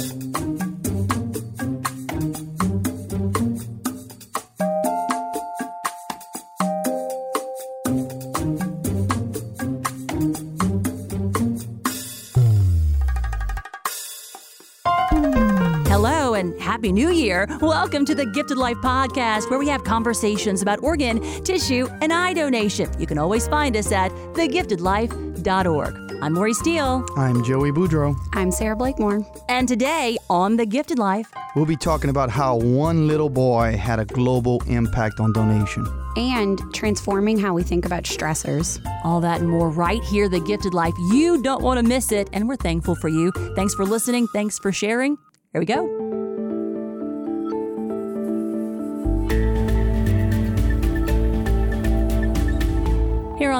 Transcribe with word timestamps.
Hello 0.00 0.08
and 16.32 16.58
Happy 16.58 16.92
New 16.92 17.10
Year. 17.10 17.46
Welcome 17.60 18.06
to 18.06 18.14
the 18.14 18.24
Gifted 18.24 18.56
Life 18.56 18.78
Podcast, 18.78 19.50
where 19.50 19.58
we 19.58 19.68
have 19.68 19.84
conversations 19.84 20.62
about 20.62 20.82
organ, 20.82 21.20
tissue, 21.44 21.86
and 22.00 22.10
eye 22.10 22.32
donation. 22.32 22.90
You 22.98 23.06
can 23.06 23.18
always 23.18 23.46
find 23.48 23.76
us 23.76 23.92
at 23.92 24.10
thegiftedlife.org. 24.32 26.09
I'm 26.22 26.34
Lori 26.34 26.52
Steele, 26.52 27.04
I'm 27.16 27.42
Joey 27.42 27.70
Boudreau. 27.72 28.14
I'm 28.34 28.50
Sara 28.50 28.76
Blakemore. 28.76 29.20
and 29.48 29.66
today 29.66 30.18
on 30.28 30.56
The 30.56 30.66
Gifted 30.66 30.98
Life, 30.98 31.30
We'll 31.56 31.66
be 31.66 31.76
talking 31.76 32.10
about 32.10 32.30
how 32.30 32.56
one 32.56 33.08
little 33.08 33.28
boy 33.28 33.76
had 33.76 33.98
a 33.98 34.04
global 34.04 34.62
impact 34.68 35.18
on 35.18 35.32
donation. 35.32 35.84
And 36.16 36.60
transforming 36.72 37.38
how 37.38 37.54
we 37.54 37.62
think 37.64 37.84
about 37.86 38.04
stressors. 38.04 38.80
all 39.04 39.20
that 39.22 39.40
and 39.40 39.48
more 39.50 39.68
right 39.70 40.02
here, 40.04 40.28
The 40.28 40.40
Gifted 40.40 40.74
Life. 40.74 40.94
You 41.10 41.42
don't 41.42 41.62
want 41.62 41.80
to 41.80 41.86
miss 41.86 42.12
it, 42.12 42.28
and 42.32 42.48
we're 42.48 42.56
thankful 42.56 42.94
for 42.94 43.08
you. 43.08 43.32
Thanks 43.56 43.74
for 43.74 43.84
listening. 43.84 44.28
Thanks 44.28 44.58
for 44.60 44.70
sharing. 44.72 45.16
Here 45.52 45.60
we 45.60 45.66
go. 45.66 45.99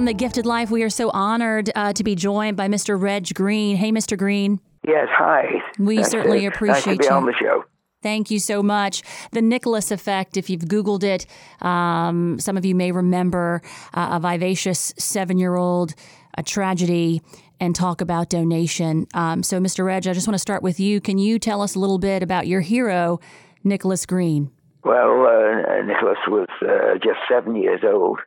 On 0.01 0.07
The 0.07 0.15
Gifted 0.15 0.47
Life, 0.47 0.71
we 0.71 0.83
are 0.83 0.89
so 0.89 1.11
honored 1.11 1.71
uh, 1.75 1.93
to 1.93 2.03
be 2.03 2.15
joined 2.15 2.57
by 2.57 2.69
Mr. 2.69 2.99
Reg 2.99 3.35
Green. 3.35 3.77
Hey, 3.77 3.93
Mr. 3.93 4.17
Green. 4.17 4.59
Yes, 4.89 5.09
hi. 5.11 5.61
We 5.79 6.03
certainly 6.05 6.41
to- 6.41 6.47
appreciate 6.47 6.87
nice 6.87 6.97
to 6.97 6.97
be 7.01 7.05
you. 7.05 7.11
on 7.11 7.27
the 7.27 7.35
show. 7.39 7.65
Thank 8.03 8.31
you 8.31 8.39
so 8.39 8.63
much. 8.63 9.03
The 9.33 9.43
Nicholas 9.43 9.91
effect, 9.91 10.39
if 10.39 10.49
you've 10.49 10.63
Googled 10.63 11.03
it, 11.03 11.27
um, 11.61 12.41
some 12.41 12.57
of 12.57 12.65
you 12.65 12.75
may 12.75 12.93
remember 12.93 13.61
uh, 13.93 14.13
a 14.13 14.21
vivacious 14.21 14.95
seven 14.97 15.37
year 15.37 15.57
old, 15.57 15.93
a 16.35 16.43
tragedy, 16.43 17.21
and 17.61 17.77
talk 17.77 18.01
about 18.01 18.31
donation. 18.31 19.07
Um, 19.13 19.43
so, 19.43 19.61
Mr. 19.61 19.85
Reg, 19.85 20.09
I 20.09 20.15
just 20.15 20.27
want 20.27 20.35
to 20.35 20.39
start 20.39 20.63
with 20.63 20.81
you. 20.81 21.03
Can 21.03 21.19
you 21.19 21.39
tell 21.39 21.61
us 21.61 21.75
a 21.75 21.79
little 21.79 21.99
bit 21.99 22.23
about 22.23 22.47
your 22.47 22.63
hero, 22.63 23.21
Nicholas 23.65 24.07
Green? 24.07 24.51
Well, 24.83 25.27
uh, 25.27 25.83
Nicholas 25.83 26.17
was 26.27 26.49
uh, 26.63 26.95
just 26.95 27.19
seven 27.31 27.55
years 27.55 27.83
old, 27.85 28.19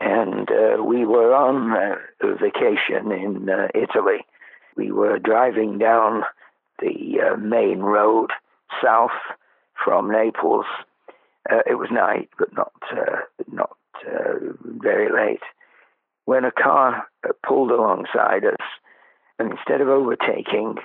and 0.00 0.48
uh, 0.50 0.82
we 0.82 1.04
were 1.04 1.34
on 1.34 1.72
uh, 1.72 2.34
vacation 2.40 3.10
in 3.12 3.48
uh, 3.48 3.68
Italy. 3.74 4.24
We 4.76 4.92
were 4.92 5.18
driving 5.18 5.78
down 5.78 6.22
the 6.80 7.20
uh, 7.20 7.36
main 7.36 7.80
road 7.80 8.30
south 8.82 9.10
from 9.84 10.10
Naples. 10.10 10.66
Uh, 11.50 11.62
it 11.66 11.74
was 11.74 11.88
night, 11.90 12.28
but 12.38 12.52
not 12.54 12.72
uh, 12.92 13.22
not 13.50 13.76
very 14.62 15.10
late. 15.12 15.42
When 16.26 16.44
a 16.44 16.52
car 16.52 17.08
pulled 17.44 17.70
alongside 17.70 18.44
us, 18.44 18.66
and 19.38 19.50
instead 19.50 19.80
of 19.80 19.88
overtaking, 19.88 20.76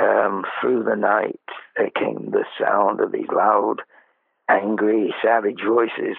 um, 0.00 0.44
through 0.60 0.84
the 0.84 0.94
night 0.94 1.40
there 1.76 1.90
came 1.90 2.30
the 2.30 2.44
sound 2.60 3.00
of 3.00 3.10
these 3.10 3.28
loud, 3.34 3.82
angry, 4.48 5.12
savage 5.22 5.60
voices, 5.66 6.16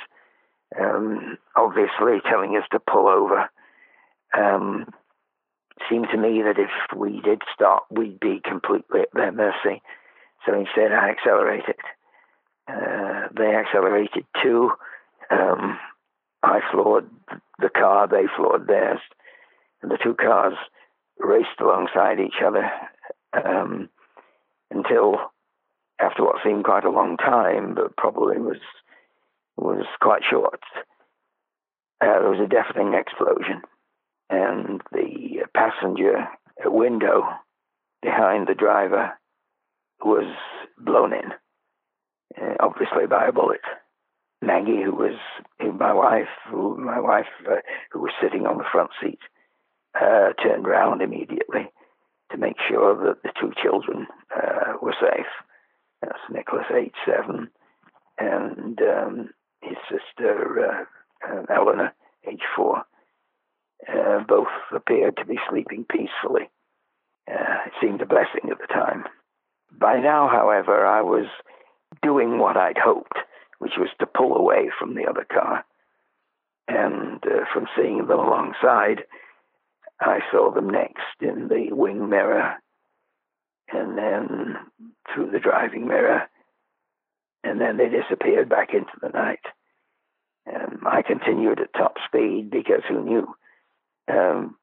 um, 0.78 1.38
obviously 1.56 2.20
telling 2.30 2.56
us 2.58 2.66
to 2.72 2.80
pull 2.80 3.08
over. 3.08 3.50
Um, 4.38 4.92
seemed 5.90 6.08
to 6.12 6.18
me 6.18 6.42
that 6.44 6.60
if 6.60 6.98
we 6.98 7.22
did 7.22 7.42
stop, 7.54 7.86
we'd 7.90 8.20
be 8.20 8.42
completely 8.44 9.02
at 9.02 9.14
their 9.14 9.32
mercy. 9.32 9.82
So 10.46 10.54
instead, 10.54 10.92
I 10.92 11.10
accelerated. 11.10 11.76
Uh, 12.68 13.28
they 13.36 13.56
accelerated 13.56 14.26
too. 14.44 14.72
Um, 15.32 15.80
I 16.44 16.60
floored 16.72 17.10
the 17.60 17.70
car, 17.70 18.08
they 18.08 18.26
floored 18.36 18.68
theirs, 18.68 19.00
and 19.82 19.92
the 19.92 19.98
two 20.02 20.16
cars 20.16 20.54
raced 21.18 21.60
alongside 21.60 22.20
each 22.20 22.42
other 22.46 22.70
um, 23.34 23.90
until, 24.72 25.18
after 26.00 26.24
what 26.24 26.38
seemed 26.44 26.64
quite 26.64 26.86
a 26.86 26.92
long 26.92 27.18
time, 27.18 27.76
but 27.76 27.98
probably 27.98 28.38
was 28.38 28.58
was 29.60 29.86
quite 30.02 30.22
short, 30.30 30.62
uh, 32.02 32.20
there 32.20 32.30
was 32.30 32.40
a 32.40 32.48
deafening 32.48 32.94
explosion, 32.94 33.62
and 34.30 34.82
the 34.92 35.46
passenger 35.54 36.28
window 36.66 37.24
behind 38.02 38.48
the 38.48 38.56
driver 38.56 39.12
was 40.04 40.34
blown 40.78 41.14
in, 41.14 41.32
uh, 42.42 42.56
obviously 42.60 43.06
by 43.08 43.28
a 43.28 43.32
bullet. 43.32 43.62
Maggie, 44.42 44.82
who 44.84 44.96
was 44.96 45.18
my 45.60 45.92
wife, 45.92 46.30
who 46.50 46.78
my 46.78 47.00
wife, 47.00 47.28
uh, 47.50 47.56
who 47.92 48.00
was 48.00 48.12
sitting 48.22 48.46
on 48.46 48.58
the 48.58 48.64
front 48.72 48.92
seat, 49.02 49.20
uh, 50.00 50.32
turned 50.42 50.66
round 50.66 51.02
immediately 51.02 51.70
to 52.32 52.38
make 52.38 52.56
sure 52.70 52.96
that 53.06 53.22
the 53.24 53.32
two 53.40 53.52
children 53.62 54.08
uh, 54.34 54.74
were 54.82 54.96
safe. 55.00 55.26
That's 56.02 56.20
Nicholas, 56.32 56.68
age 56.74 56.94
seven, 57.06 57.50
and 58.18 58.80
um, 58.82 59.30
his 59.62 59.78
sister 59.90 60.88
uh, 61.28 61.32
uh, 61.32 61.44
Eleanor, 61.54 61.94
age 62.28 62.44
four. 62.56 62.84
Uh, 63.88 64.20
both 64.28 64.48
appeared 64.76 65.16
to 65.18 65.26
be 65.26 65.40
sleeping 65.50 65.86
peacefully. 65.90 66.50
Uh, 67.30 67.66
it 67.66 67.74
seemed 67.82 68.02
a 68.02 68.06
blessing 68.06 68.50
at 68.52 68.60
the 68.60 68.68
time. 68.68 69.06
By 69.72 70.00
now, 70.00 70.28
however, 70.28 70.86
I 70.86 71.02
was 71.02 71.28
doing 72.02 72.40
what 72.40 72.58
I'd 72.58 72.78
hoped, 72.78 73.18
which 73.60 73.74
was 73.78 73.90
to 74.00 74.06
pull 74.06 74.36
away 74.36 74.70
from 74.78 74.96
the 74.96 75.06
other 75.08 75.26
car. 75.32 75.64
And 76.68 77.24
uh, 77.26 77.46
from 77.54 77.68
seeing 77.76 78.08
them 78.08 78.20
alongside, 78.20 79.04
I 80.02 80.20
saw 80.32 80.52
them 80.52 80.70
next 80.70 81.22
in 81.22 81.48
the 81.48 81.74
wing 81.74 82.10
mirror 82.10 82.56
and 83.72 83.98
then 83.98 84.56
through 85.14 85.32
the 85.32 85.40
driving 85.40 85.88
mirror. 85.88 86.30
And 87.44 87.60
then 87.62 87.78
they 87.78 87.90
disappeared 87.90 88.50
back 88.50 88.74
into 88.74 88.92
the 89.02 89.10
night. 89.10 89.40
And 90.46 90.80
I 90.86 91.02
continued 91.02 91.60
at 91.60 91.74
top 91.74 91.96
speed 92.06 92.50
because 92.50 92.82
who 92.88 93.04
knew 93.04 93.36
um, 94.12 94.56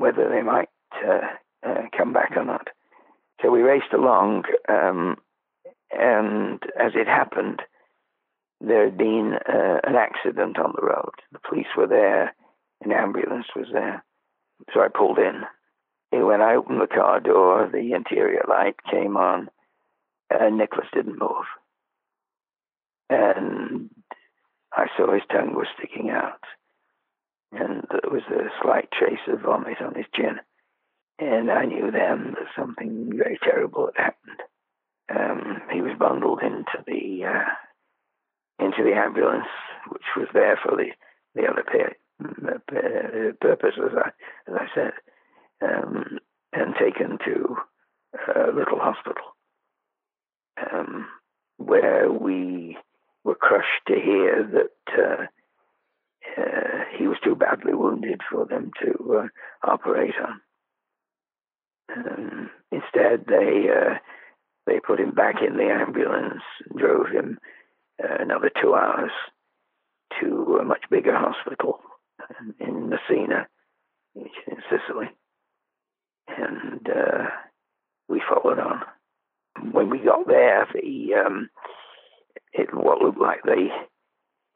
whether 0.00 0.28
they 0.28 0.42
might 0.42 0.68
uh, 1.06 1.20
uh, 1.66 1.82
come 1.96 2.12
back 2.12 2.32
or 2.36 2.44
not. 2.44 2.68
So 3.42 3.50
we 3.50 3.60
raced 3.60 3.92
along, 3.92 4.44
um, 4.68 5.16
and 5.90 6.60
as 6.78 6.92
it 6.94 7.06
happened, 7.06 7.62
there 8.60 8.86
had 8.86 8.98
been 8.98 9.34
uh, 9.48 9.78
an 9.84 9.94
accident 9.94 10.58
on 10.58 10.72
the 10.74 10.84
road. 10.84 11.12
The 11.32 11.38
police 11.48 11.68
were 11.76 11.86
there, 11.86 12.34
an 12.82 12.92
ambulance 12.92 13.46
was 13.54 13.66
there. 13.72 14.04
So 14.74 14.80
I 14.80 14.88
pulled 14.88 15.18
in. 15.18 15.42
And 16.10 16.26
when 16.26 16.40
I 16.40 16.54
opened 16.54 16.80
the 16.80 16.86
car 16.86 17.20
door, 17.20 17.68
the 17.70 17.92
interior 17.92 18.42
light 18.48 18.76
came 18.90 19.16
on, 19.16 19.50
and 20.30 20.58
Nicholas 20.58 20.88
didn't 20.92 21.18
move. 21.18 21.46
And 23.10 23.90
I 24.72 24.86
saw 24.96 25.12
his 25.12 25.22
tongue 25.30 25.54
was 25.54 25.66
sticking 25.78 26.10
out, 26.10 26.42
and 27.52 27.84
there 27.90 28.10
was 28.10 28.22
a 28.30 28.50
slight 28.62 28.90
trace 28.92 29.26
of 29.28 29.40
vomit 29.40 29.80
on 29.80 29.94
his 29.94 30.06
chin. 30.14 30.38
And 31.18 31.50
I 31.50 31.64
knew 31.64 31.90
then 31.90 32.34
that 32.38 32.48
something 32.56 33.12
very 33.16 33.38
terrible 33.42 33.90
had 33.96 34.04
happened. 34.04 34.40
Um, 35.10 35.62
he 35.72 35.80
was 35.80 35.98
bundled 35.98 36.40
into 36.42 36.84
the 36.86 37.24
uh, 37.24 38.64
into 38.64 38.84
the 38.84 38.94
ambulance, 38.94 39.48
which 39.88 40.02
was 40.16 40.28
there 40.34 40.58
for 40.62 40.76
the 40.76 40.90
the 41.34 41.46
other 41.48 41.64
uh, 42.22 43.32
purpose, 43.40 43.74
as 43.78 43.96
I 43.96 44.10
as 44.50 44.56
I 44.60 44.66
said, 44.74 44.92
um, 45.62 46.18
and 46.52 46.74
taken 46.78 47.18
to 47.24 47.56
a 48.36 48.52
little 48.52 48.78
hospital, 48.78 49.24
um, 50.72 51.06
where 51.56 52.12
we 52.12 52.76
were 53.24 53.34
crushed 53.34 53.86
to 53.86 53.94
hear 53.94 54.48
that 54.52 55.02
uh, 55.02 55.26
uh, 56.40 56.84
he 56.96 57.06
was 57.06 57.18
too 57.22 57.34
badly 57.34 57.74
wounded 57.74 58.20
for 58.30 58.46
them 58.46 58.70
to 58.82 59.18
uh, 59.18 59.26
operate 59.68 60.14
on. 60.22 60.40
Um, 61.96 62.50
instead, 62.70 63.24
they 63.26 63.66
uh, 63.70 63.94
they 64.66 64.80
put 64.80 65.00
him 65.00 65.12
back 65.12 65.36
in 65.46 65.56
the 65.56 65.64
ambulance 65.64 66.42
and 66.68 66.78
drove 66.78 67.08
him 67.08 67.38
uh, 68.02 68.16
another 68.20 68.50
two 68.60 68.74
hours 68.74 69.10
to 70.20 70.58
a 70.60 70.64
much 70.64 70.84
bigger 70.90 71.16
hospital 71.16 71.80
in 72.60 72.90
Messina, 72.90 73.46
which 74.12 74.32
is 74.46 74.52
in 74.52 74.62
Sicily. 74.70 75.08
And 76.28 76.86
we 78.08 78.22
followed 78.28 78.58
on. 78.58 78.82
When 79.72 79.90
we 79.90 79.98
got 79.98 80.26
there, 80.26 80.66
the 80.72 81.14
um, 81.14 81.50
it 82.52 82.68
what 82.72 83.00
looked 83.00 83.20
like 83.20 83.42
the 83.44 83.68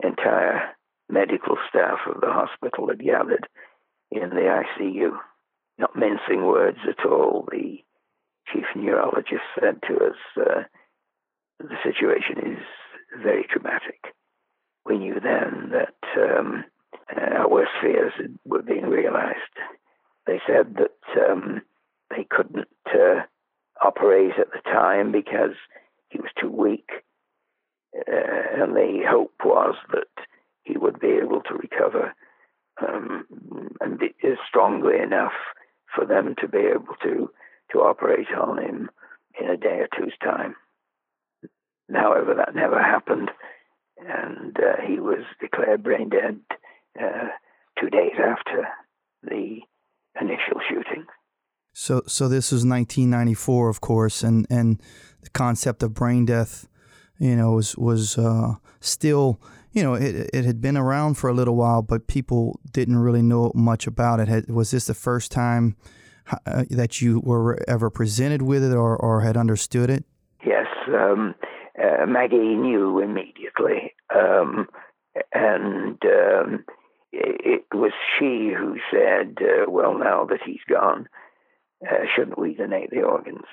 entire 0.02 0.74
medical 1.08 1.56
staff 1.68 1.98
of 2.06 2.20
the 2.20 2.32
hospital 2.32 2.88
had 2.88 3.02
gathered 3.02 3.46
in 4.10 4.30
the 4.30 4.62
ICU. 4.80 5.12
Not 5.78 5.96
mincing 5.96 6.46
words 6.46 6.78
at 6.88 7.04
all, 7.06 7.48
the 7.50 7.82
chief 8.52 8.64
neurologist 8.76 9.42
said 9.58 9.80
to 9.88 9.94
us, 9.96 10.16
uh, 10.36 10.62
the 11.58 11.76
situation 11.82 12.52
is 12.52 12.64
very 13.22 13.46
dramatic. 13.52 14.14
We 14.84 14.98
knew 14.98 15.14
then 15.20 15.72
that 15.72 15.94
um, 16.16 16.64
our 17.16 17.48
worst 17.48 17.70
fears 17.80 18.12
were 18.44 18.62
being 18.62 18.86
realized. 18.86 19.38
They 20.26 20.40
said 20.46 20.76
that 20.76 21.30
um, 21.30 21.62
they 22.10 22.26
couldn't 22.28 22.68
uh, 22.86 23.22
operate 23.82 24.32
at 24.38 24.50
the 24.52 24.60
time 24.64 25.12
because 25.12 25.54
he 26.08 26.18
was 26.18 26.30
too 26.40 26.50
weak, 26.50 26.88
uh, 27.96 28.62
and 28.62 28.74
the 28.74 29.02
hope 29.08 29.34
was 29.44 29.74
that 29.92 30.24
he 30.62 30.76
would 30.78 30.98
be 31.00 31.18
able 31.22 31.40
to 31.42 31.54
recover 31.54 32.14
um, 32.80 33.26
and 33.80 33.98
be 33.98 34.14
strongly 34.48 34.98
enough 34.98 35.32
for 35.94 36.06
them 36.06 36.34
to 36.40 36.48
be 36.48 36.58
able 36.58 36.94
to 37.02 37.30
to 37.70 37.78
operate 37.78 38.26
on 38.38 38.62
him 38.62 38.90
in 39.40 39.48
a 39.48 39.56
day 39.56 39.80
or 39.80 39.88
two's 39.96 40.14
time. 40.22 40.54
However, 41.92 42.34
that 42.34 42.54
never 42.54 42.80
happened, 42.82 43.30
and 43.98 44.56
uh, 44.56 44.80
he 44.86 44.98
was 44.98 45.24
declared 45.40 45.82
brain 45.82 46.08
dead 46.08 46.40
uh, 47.00 47.28
two 47.78 47.90
days 47.90 48.12
after 48.18 48.68
the 49.22 49.60
initial 50.20 50.60
shooting. 50.68 51.06
So, 51.74 52.02
so 52.06 52.28
this 52.28 52.52
was 52.52 52.64
1994, 52.64 53.68
of 53.68 53.80
course, 53.80 54.22
and 54.22 54.46
and 54.50 54.80
the 55.22 55.30
concept 55.30 55.82
of 55.82 55.94
brain 55.94 56.24
death, 56.26 56.68
you 57.18 57.36
know, 57.36 57.52
was 57.52 57.76
was 57.76 58.18
uh, 58.18 58.54
still, 58.80 59.40
you 59.72 59.82
know, 59.82 59.94
it 59.94 60.30
it 60.32 60.44
had 60.44 60.60
been 60.60 60.76
around 60.76 61.14
for 61.14 61.28
a 61.28 61.34
little 61.34 61.56
while, 61.56 61.82
but 61.82 62.06
people 62.06 62.60
didn't 62.72 62.98
really 62.98 63.22
know 63.22 63.52
much 63.54 63.86
about 63.86 64.20
it. 64.20 64.28
Had, 64.28 64.50
was 64.50 64.70
this 64.70 64.86
the 64.86 64.94
first 64.94 65.30
time 65.30 65.76
uh, 66.46 66.64
that 66.70 67.00
you 67.00 67.20
were 67.20 67.58
ever 67.68 67.90
presented 67.90 68.42
with 68.42 68.62
it 68.64 68.74
or, 68.74 68.96
or 68.96 69.20
had 69.20 69.36
understood 69.36 69.90
it? 69.90 70.04
Yes, 70.44 70.66
um, 70.88 71.34
uh, 71.82 72.06
Maggie 72.06 72.36
knew 72.36 72.98
immediately, 73.00 73.94
um, 74.14 74.68
and 75.32 75.98
um, 76.04 76.64
it, 77.12 77.64
it, 77.72 77.76
was 77.76 77.92
she 78.18 78.52
who 78.56 78.76
said, 78.90 79.36
uh, 79.40 79.70
"Well, 79.70 79.98
now 79.98 80.24
that 80.24 80.40
he's 80.44 80.64
gone." 80.68 81.08
uh, 81.82 82.04
shouldn't 82.14 82.38
we 82.38 82.54
donate 82.54 82.90
the 82.90 83.02
organs? 83.02 83.46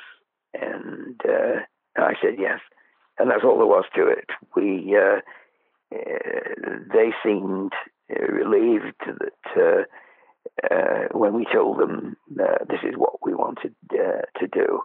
And 0.53 1.19
uh, 1.27 1.61
I 1.97 2.13
said 2.21 2.35
yes, 2.37 2.59
and 3.19 3.29
that's 3.29 3.43
all 3.43 3.57
there 3.57 3.65
was 3.65 3.85
to 3.95 4.07
it. 4.07 4.29
We 4.55 4.95
uh, 4.97 5.19
uh 5.93 6.79
they 6.93 7.11
seemed 7.23 7.73
uh, 8.11 8.25
relieved 8.31 8.95
that 9.05 9.85
uh, 10.71 11.17
when 11.17 11.33
we 11.33 11.45
told 11.53 11.79
them 11.79 12.17
this 12.29 12.81
is 12.83 12.95
what 12.95 13.25
we 13.25 13.33
wanted 13.33 13.75
to 13.91 14.47
do. 14.51 14.81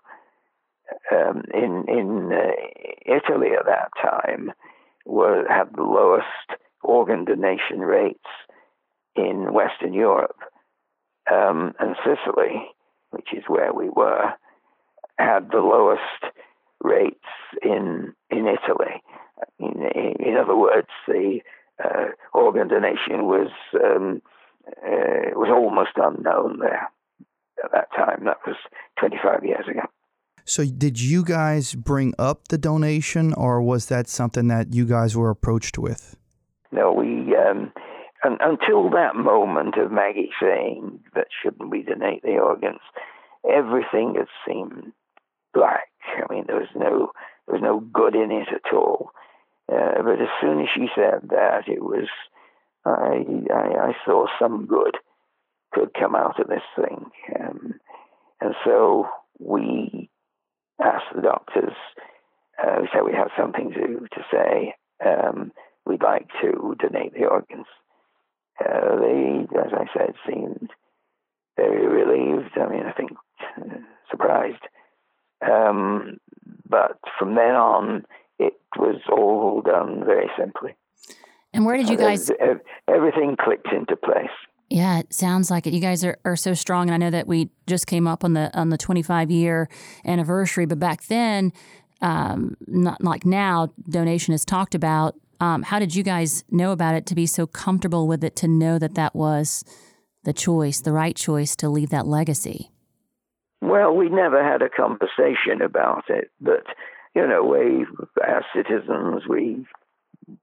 Um, 1.11 1.43
in 1.53 1.85
in 1.89 2.31
Italy 3.07 3.53
at 3.59 3.67
that 3.67 3.91
time, 4.03 4.53
were 5.07 5.47
had 5.49 5.75
the 5.75 5.83
lowest 5.83 6.61
organ 6.83 7.25
donation 7.25 7.81
rates 7.81 8.19
in 9.17 9.55
Western 9.55 9.95
Europe, 9.95 10.41
um, 11.33 11.73
and 11.79 11.97
Sicily 12.05 12.75
which 13.15 13.29
is 13.33 13.45
where 13.47 13.73
we 13.73 13.89
were, 13.89 14.33
had 15.19 15.51
the 15.51 15.59
lowest 15.59 16.35
rates 16.85 17.25
in 17.63 18.13
in 18.31 18.47
Italy. 18.47 19.03
In, 19.59 19.83
in 20.21 20.37
other 20.37 20.57
words, 20.57 20.89
the 21.09 21.41
uh, 21.83 22.07
organ 22.33 22.69
donation 22.69 23.25
was 23.25 23.51
um, 23.83 24.23
uh, 24.69 25.31
was 25.35 25.51
almost 25.51 25.91
unknown 25.97 26.61
there 26.61 26.89
at 27.65 27.73
that 27.73 27.89
time. 27.97 28.25
That 28.25 28.39
was 28.47 28.57
25 29.01 29.45
years 29.45 29.67
ago. 29.69 29.83
So, 30.45 30.65
did 30.67 31.01
you 31.01 31.25
guys 31.25 31.75
bring 31.75 32.15
up 32.19 32.49
the 32.49 32.59
donation, 32.59 33.33
or 33.33 33.63
was 33.63 33.87
that 33.87 34.09
something 34.09 34.49
that 34.49 34.75
you 34.75 34.85
guys 34.85 35.17
were 35.17 35.31
approached 35.31 35.79
with? 35.79 36.17
No, 36.71 36.93
we 36.93 37.35
um, 37.35 37.73
and 38.23 38.39
until 38.41 38.91
that 38.91 39.17
moment 39.17 39.77
of 39.79 39.91
Maggie 39.91 40.31
saying 40.41 41.01
that 41.15 41.29
shouldn't 41.43 41.71
we 41.71 41.83
donate 41.83 42.23
the 42.23 42.39
organs, 42.39 42.81
everything 43.51 44.17
had 44.17 44.29
seemed 44.47 44.93
black. 45.55 45.89
I 46.07 46.33
mean, 46.33 46.45
there 46.47 46.57
was 46.57 46.69
no 46.75 47.13
there 47.47 47.59
was 47.59 47.63
no 47.63 47.81
good 47.81 48.15
in 48.15 48.31
it 48.31 48.49
at 48.53 48.75
all. 48.75 49.11
Uh, 49.73 50.03
but 50.03 50.21
as 50.21 50.29
soon 50.41 50.61
as 50.61 50.69
she 50.75 50.89
said 50.95 51.29
that, 51.31 51.69
it 51.69 51.83
was 51.83 52.09
I, 52.85 53.25
I, 53.53 53.89
I 53.89 53.93
saw 54.05 54.27
some 54.39 54.67
good 54.67 54.97
could 55.73 55.95
come 55.95 56.15
out 56.15 56.39
of 56.39 56.49
this 56.49 56.63
thing, 56.77 57.07
um, 57.41 57.75
and 58.41 58.55
so 58.65 59.09
we 59.39 60.11
asked 60.83 61.15
the 61.15 61.23
doctors. 61.23 61.75
Uh, 62.63 62.83
we 62.83 62.89
said 62.93 63.05
we 63.05 63.13
have 63.13 63.31
something 63.39 63.73
to 63.73 64.07
to 64.15 64.25
say. 64.31 64.75
Um, 65.05 65.53
we'd 65.87 66.03
like 66.03 66.29
to 66.43 66.77
donate 66.79 67.15
the 67.15 67.27
organs 67.27 67.67
uh, 68.61 68.97
they, 69.01 69.47
as 69.59 69.73
I 69.73 69.87
said, 69.97 70.15
seemed 70.27 70.71
very 71.57 71.87
relieved. 71.87 72.57
I 72.57 72.69
mean, 72.69 72.85
I 72.87 72.93
think 72.93 73.13
uh, 73.59 73.79
surprised. 74.11 74.63
Um, 75.49 76.19
but 76.69 76.99
from 77.19 77.35
then 77.35 77.55
on, 77.55 78.05
it 78.39 78.55
was 78.77 79.01
all 79.11 79.63
done 79.63 80.05
very 80.05 80.31
simply. 80.39 80.75
And 81.53 81.65
where 81.65 81.77
did 81.77 81.89
you 81.89 81.97
guys? 81.97 82.31
Everything 82.89 83.37
clicked 83.39 83.69
into 83.73 83.97
place. 83.97 84.27
Yeah, 84.71 84.99
it 84.99 85.13
sounds 85.13 85.51
like 85.51 85.67
it. 85.67 85.73
You 85.73 85.81
guys 85.81 86.05
are, 86.05 86.19
are 86.25 86.37
so 86.37 86.55
strong, 86.55 86.89
and 86.89 86.95
I 86.95 86.97
know 86.97 87.11
that 87.11 87.29
we 87.29 87.51
just 87.67 87.87
came 87.87 88.09
up 88.09 88.25
on 88.25 88.33
the 88.33 88.51
on 88.59 88.71
the 88.71 88.79
25 88.79 89.31
year 89.31 89.69
anniversary, 90.05 90.67
but 90.67 90.81
back 90.81 91.05
then, 91.05 91.53
um, 92.01 92.57
not 92.67 93.03
like 93.05 93.25
now, 93.25 93.73
donation 93.89 94.35
is 94.35 94.45
talked 94.45 94.75
about 94.75 95.15
um, 95.41 95.63
how 95.63 95.79
did 95.79 95.95
you 95.95 96.03
guys 96.03 96.45
know 96.51 96.73
about 96.73 96.95
it 96.95 97.07
to 97.07 97.15
be 97.15 97.27
so 97.27 97.47
comfortable 97.47 98.09
with 98.09 98.25
it 98.25 98.35
to 98.37 98.49
know 98.49 98.79
that 98.79 98.95
that 98.95 99.15
was 99.15 99.65
the 100.25 100.33
choice, 100.33 100.81
the 100.81 100.93
right 100.93 101.15
choice 101.15 101.55
to 101.57 101.69
leave 101.69 101.91
that 101.91 102.07
legacy? 102.07 102.71
Well, 103.61 103.95
we 103.95 104.09
never 104.09 104.43
had 104.43 104.63
a 104.63 104.69
conversation 104.69 105.63
about 105.63 106.05
it, 106.09 106.31
but 106.41 106.65
you 107.15 107.27
know, 107.27 107.45
we 107.45 107.87
as 108.27 108.43
citizens, 108.55 109.23
we 109.29 109.65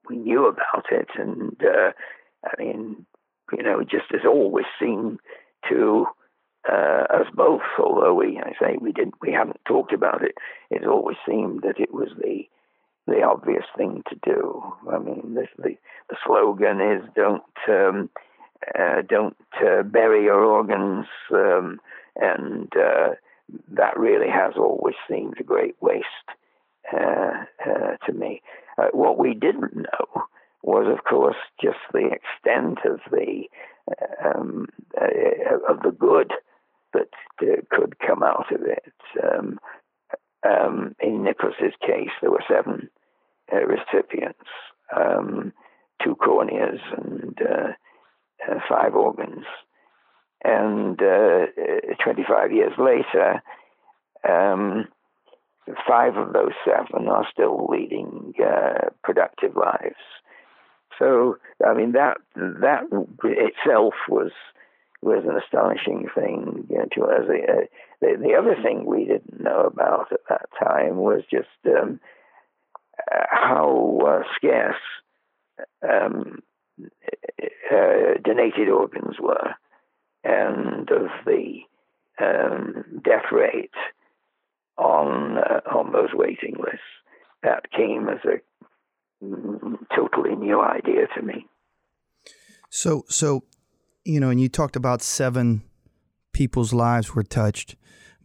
we 0.08 0.16
knew 0.16 0.46
about 0.46 0.86
it, 0.90 1.08
and 1.16 1.56
uh, 1.62 1.92
I 2.44 2.62
mean, 2.62 3.06
you 3.52 3.62
know, 3.62 3.82
just 3.82 4.12
as 4.14 4.24
always 4.26 4.66
seemed 4.80 5.20
to 5.68 6.06
uh, 6.70 7.04
us 7.10 7.26
both. 7.34 7.62
Although 7.78 8.14
we, 8.14 8.40
I 8.42 8.52
say, 8.60 8.76
we 8.80 8.92
didn't, 8.92 9.14
we 9.20 9.32
haven't 9.32 9.60
talked 9.66 9.92
about 9.92 10.22
it. 10.22 10.34
It 10.70 10.86
always 10.86 11.16
seemed 11.28 11.62
that 11.62 11.78
it 11.78 11.92
was 11.92 12.08
the 12.20 12.48
the 13.06 13.22
obvious 13.22 13.64
thing 13.76 14.02
to 14.08 14.16
do. 14.24 14.62
I 14.90 14.98
mean, 14.98 15.34
the 15.34 15.46
the, 15.58 15.76
the 16.08 16.16
slogan 16.26 16.80
is 16.80 17.02
"Don't 17.14 17.42
um, 17.68 18.10
uh, 18.78 19.02
don't 19.08 19.36
uh, 19.64 19.82
bury 19.82 20.24
your 20.24 20.42
organs," 20.44 21.06
um, 21.32 21.80
and 22.16 22.72
uh, 22.76 23.10
that 23.68 23.98
really 23.98 24.28
has 24.28 24.54
always 24.56 24.94
seemed 25.08 25.34
a 25.40 25.44
great 25.44 25.76
waste 25.80 26.06
uh, 26.92 27.44
uh, 27.64 27.96
to 28.06 28.12
me. 28.12 28.42
Uh, 28.78 28.88
what 28.92 29.18
we 29.18 29.34
didn't 29.34 29.76
know 29.76 30.22
was, 30.62 30.86
of 30.86 31.04
course, 31.04 31.36
just 31.60 31.78
the 31.92 32.10
extent 32.10 32.78
of 32.84 33.00
the 33.10 33.44
um, 34.24 34.66
of 35.68 35.82
the 35.82 35.90
good 35.90 36.32
that 36.92 37.08
could 37.70 37.98
come 37.98 38.22
out 38.22 38.52
of 38.52 38.60
it. 38.62 38.92
Um, 39.22 39.58
um, 40.48 40.94
in 41.00 41.24
Nicholas's 41.24 41.74
case, 41.80 42.10
there 42.20 42.30
were 42.30 42.44
seven 42.48 42.88
uh, 43.52 43.64
recipients, 43.64 44.48
um, 44.94 45.52
two 46.02 46.16
corneas 46.16 46.80
and 46.96 47.38
uh, 47.40 47.72
uh 48.50 48.58
five 48.68 48.94
organs. 48.94 49.44
And 50.44 51.00
uh, 51.00 51.46
25 52.02 52.52
years 52.52 52.72
later, 52.78 53.42
um, 54.28 54.88
five 55.86 56.16
of 56.16 56.32
those 56.32 56.52
seven 56.64 57.08
are 57.08 57.26
still 57.32 57.66
leading 57.70 58.34
uh, 58.44 58.90
productive 59.04 59.56
lives. 59.56 59.94
So, 60.98 61.38
I 61.64 61.74
mean, 61.74 61.92
that 61.92 62.18
that 62.36 62.84
itself 63.24 63.94
was 64.08 64.32
was 65.00 65.24
an 65.24 65.36
astonishing 65.36 66.08
thing 66.14 66.66
you 66.70 66.78
know, 66.78 66.86
to 66.94 67.04
us. 67.04 67.28
Uh, 67.28 67.66
the, 68.00 68.16
the 68.20 68.34
other 68.34 68.56
thing 68.62 68.84
we 68.84 69.04
didn't 69.04 69.42
know 69.42 69.62
about 69.62 70.12
at 70.12 70.20
that 70.28 70.48
time 70.58 70.96
was 70.96 71.22
just 71.30 71.48
um, 71.66 71.98
how 73.30 73.98
uh, 74.06 74.22
scarce 74.36 74.76
um, 75.82 76.42
uh, 76.80 78.18
donated 78.24 78.68
organs 78.68 79.16
were, 79.20 79.54
and 80.24 80.88
of 80.90 81.08
the 81.26 81.60
um, 82.20 83.00
death 83.04 83.30
rate 83.32 83.70
on 84.78 85.38
on 85.38 85.92
those 85.92 86.10
waiting 86.14 86.54
lists. 86.58 86.80
That 87.42 87.72
came 87.72 88.08
as 88.08 88.20
a 88.24 89.24
mm, 89.24 89.76
totally 89.94 90.36
new 90.36 90.60
idea 90.60 91.08
to 91.16 91.22
me. 91.22 91.46
So, 92.70 93.04
so 93.08 93.42
you 94.04 94.20
know, 94.20 94.30
and 94.30 94.40
you 94.40 94.48
talked 94.48 94.76
about 94.76 95.02
seven 95.02 95.62
people's 96.32 96.72
lives 96.72 97.14
were 97.14 97.22
touched, 97.22 97.76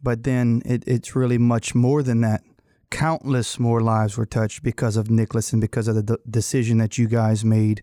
but 0.02 0.22
then 0.24 0.62
it, 0.64 0.84
it's 0.86 1.14
really 1.14 1.38
much 1.38 1.74
more 1.74 2.02
than 2.02 2.20
that. 2.22 2.42
Countless 2.90 3.58
more 3.58 3.80
lives 3.82 4.16
were 4.16 4.26
touched 4.26 4.62
because 4.62 4.96
of 4.96 5.10
Nicholas 5.10 5.52
and 5.52 5.60
because 5.60 5.88
of 5.88 5.94
the 5.94 6.02
d- 6.02 6.16
decision 6.28 6.78
that 6.78 6.96
you 6.96 7.06
guys 7.06 7.44
made. 7.44 7.82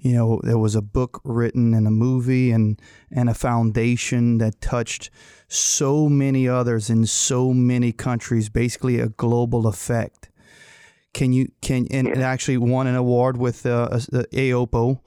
You 0.00 0.12
know, 0.12 0.40
there 0.44 0.58
was 0.58 0.74
a 0.74 0.82
book 0.82 1.20
written 1.24 1.74
and 1.74 1.86
a 1.86 1.90
movie 1.90 2.50
and 2.50 2.80
and 3.10 3.28
a 3.28 3.34
foundation 3.34 4.38
that 4.38 4.60
touched 4.60 5.10
so 5.48 6.08
many 6.08 6.48
others 6.48 6.88
in 6.88 7.06
so 7.06 7.52
many 7.52 7.92
countries, 7.92 8.48
basically 8.48 9.00
a 9.00 9.08
global 9.08 9.66
effect. 9.66 10.30
Can 11.12 11.32
you 11.32 11.50
can 11.60 11.86
and 11.90 12.06
it 12.06 12.18
actually 12.18 12.58
won 12.58 12.86
an 12.86 12.94
award 12.94 13.36
with 13.36 13.66
uh, 13.66 13.88
the 14.10 14.26
AOPO, 14.32 15.00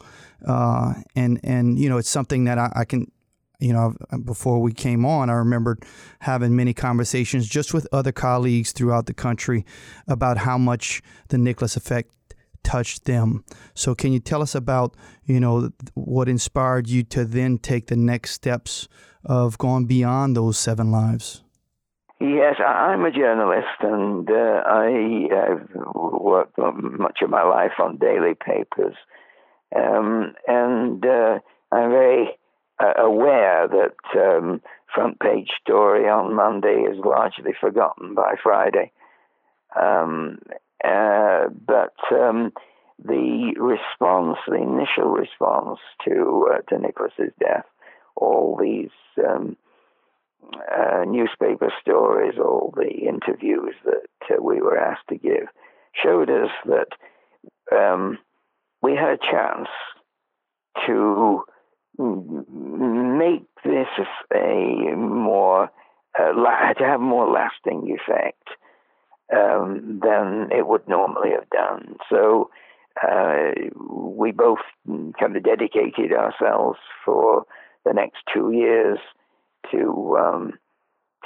uh, 0.45 0.93
and 1.15 1.39
and 1.43 1.79
you 1.79 1.89
know 1.89 1.97
it's 1.97 2.09
something 2.09 2.43
that 2.45 2.57
I, 2.57 2.71
I 2.75 2.85
can 2.85 3.11
you 3.59 3.73
know, 3.73 3.95
before 4.23 4.61
we 4.61 4.71
came 4.71 5.05
on, 5.05 5.29
I 5.29 5.33
remember 5.33 5.77
having 6.19 6.55
many 6.55 6.73
conversations 6.73 7.47
just 7.47 7.73
with 7.73 7.87
other 7.91 8.11
colleagues 8.11 8.71
throughout 8.71 9.07
the 9.07 9.13
country 9.13 9.65
about 10.07 10.37
how 10.37 10.57
much 10.57 11.01
the 11.29 11.37
Nicholas 11.37 11.75
effect 11.75 12.11
touched 12.63 13.05
them. 13.05 13.43
So, 13.73 13.95
can 13.95 14.13
you 14.13 14.19
tell 14.19 14.41
us 14.41 14.53
about, 14.53 14.95
you 15.25 15.39
know, 15.39 15.71
what 15.95 16.29
inspired 16.29 16.87
you 16.87 17.03
to 17.03 17.25
then 17.25 17.57
take 17.57 17.87
the 17.87 17.95
next 17.95 18.31
steps 18.31 18.87
of 19.25 19.57
going 19.57 19.85
beyond 19.85 20.35
those 20.35 20.57
seven 20.57 20.91
lives? 20.91 21.43
Yes, 22.19 22.55
I'm 22.65 23.05
a 23.05 23.11
journalist, 23.11 23.77
and 23.81 24.27
uh, 24.29 24.63
I 24.65 25.27
have 25.31 25.69
worked 25.93 26.57
much 26.57 27.19
of 27.21 27.29
my 27.29 27.43
life 27.43 27.73
on 27.79 27.97
daily 27.97 28.33
papers, 28.33 28.95
um, 29.75 30.33
and 30.47 31.05
uh, 31.05 31.39
I'm 31.71 31.89
very 31.91 32.29
uh, 32.79 32.93
aware 33.01 33.67
that 33.67 34.19
um, 34.19 34.61
front 34.93 35.19
page 35.19 35.49
story 35.61 36.07
on 36.07 36.35
Monday 36.35 36.85
is 36.89 36.97
largely 37.03 37.53
forgotten 37.59 38.13
by 38.15 38.35
Friday. 38.41 38.91
Um, 39.79 40.39
uh, 40.83 41.47
but 41.49 41.95
um, 42.11 42.53
the 43.03 43.53
response, 43.59 44.37
the 44.47 44.55
initial 44.55 45.09
response 45.09 45.79
to 46.05 46.49
uh, 46.53 46.61
to 46.69 46.79
Nicholas's 46.79 47.33
death, 47.39 47.65
all 48.15 48.57
these 48.61 48.91
um, 49.27 49.57
uh, 50.71 51.03
newspaper 51.05 51.71
stories, 51.81 52.35
all 52.39 52.73
the 52.75 53.07
interviews 53.07 53.75
that 53.85 54.35
uh, 54.35 54.41
we 54.41 54.61
were 54.61 54.77
asked 54.77 55.07
to 55.09 55.17
give, 55.17 55.47
showed 56.03 56.29
us 56.29 56.51
that 56.65 56.89
um, 57.75 58.17
we 58.81 58.95
had 58.95 59.09
a 59.09 59.31
chance 59.31 59.67
to 60.85 61.43
a 64.33 64.95
more 64.95 65.69
uh, 66.19 66.73
to 66.73 66.83
have 66.83 66.99
more 66.99 67.29
lasting 67.29 67.95
effect 67.95 68.47
um, 69.35 69.99
than 70.01 70.49
it 70.51 70.65
would 70.67 70.87
normally 70.87 71.31
have 71.31 71.49
done. 71.49 71.97
So 72.09 72.49
uh, 73.03 73.51
we 73.79 74.31
both 74.31 74.59
kind 74.87 75.35
of 75.35 75.43
dedicated 75.43 76.13
ourselves 76.13 76.79
for 77.05 77.45
the 77.85 77.93
next 77.93 78.17
two 78.33 78.51
years 78.51 78.97
to 79.71 80.17
um, 80.19 80.53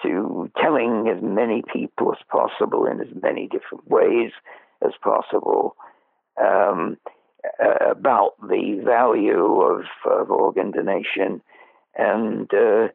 to 0.03 0.49
telling 0.61 1.07
as 1.07 1.21
many 1.21 1.63
people 1.71 2.11
as 2.11 2.25
possible 2.29 2.85
in 2.85 2.99
as 2.99 3.13
many 3.21 3.47
different 3.47 3.87
ways 3.87 4.31
as 4.83 4.93
possible 5.03 5.75
um, 6.41 6.97
uh, 7.63 7.91
about 7.91 8.31
the 8.41 8.81
value 8.83 9.61
of, 9.61 9.83
of 10.05 10.31
organ 10.31 10.71
donation 10.71 11.41
and 11.95 12.49
uh, 12.53 12.87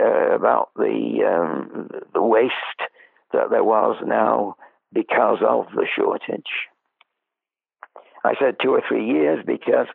uh, 0.00 0.34
about 0.34 0.70
the 0.76 1.24
um, 1.26 1.90
the 2.14 2.22
waste 2.22 2.54
that 3.32 3.50
there 3.50 3.64
was 3.64 3.96
now 4.04 4.56
because 4.92 5.38
of 5.46 5.66
the 5.74 5.86
shortage. 5.94 6.68
I 8.24 8.34
said 8.40 8.56
two 8.62 8.70
or 8.70 8.82
three 8.86 9.06
years 9.06 9.44
because 9.46 9.86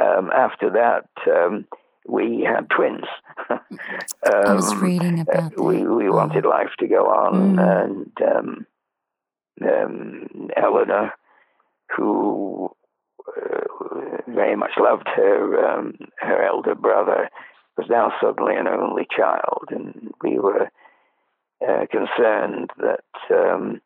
um, 0.00 0.30
after 0.34 0.70
that 0.70 1.08
um, 1.30 1.66
we 2.06 2.46
had 2.46 2.68
twins. 2.70 3.04
um, 3.50 3.60
I 4.24 4.54
was 4.54 4.72
um, 4.72 4.82
reading 4.82 5.20
about 5.20 5.54
that. 5.54 5.62
We, 5.62 5.86
we 5.86 6.08
wanted 6.10 6.44
life 6.44 6.70
to 6.78 6.86
go 6.86 7.06
on, 7.06 7.56
mm. 7.56 7.84
and 7.84 8.12
um, 8.22 8.66
um, 9.62 10.48
Eleanor, 10.56 11.12
who 11.96 12.70
uh, 13.36 14.22
very 14.28 14.56
much 14.56 14.72
loved 14.78 15.08
her 15.14 15.66
um, 15.66 15.94
her 16.18 16.42
elder 16.44 16.74
brother, 16.74 17.28
was 17.76 17.86
now 17.90 18.12
suddenly 18.20 18.56
an 18.56 18.66
only 18.66 19.06
child, 19.14 19.68
and 19.70 20.12
we 20.22 20.38
were 20.38 20.70
uh, 21.66 21.86
concerned 21.90 22.70
that 22.78 23.04
um, 23.30 23.80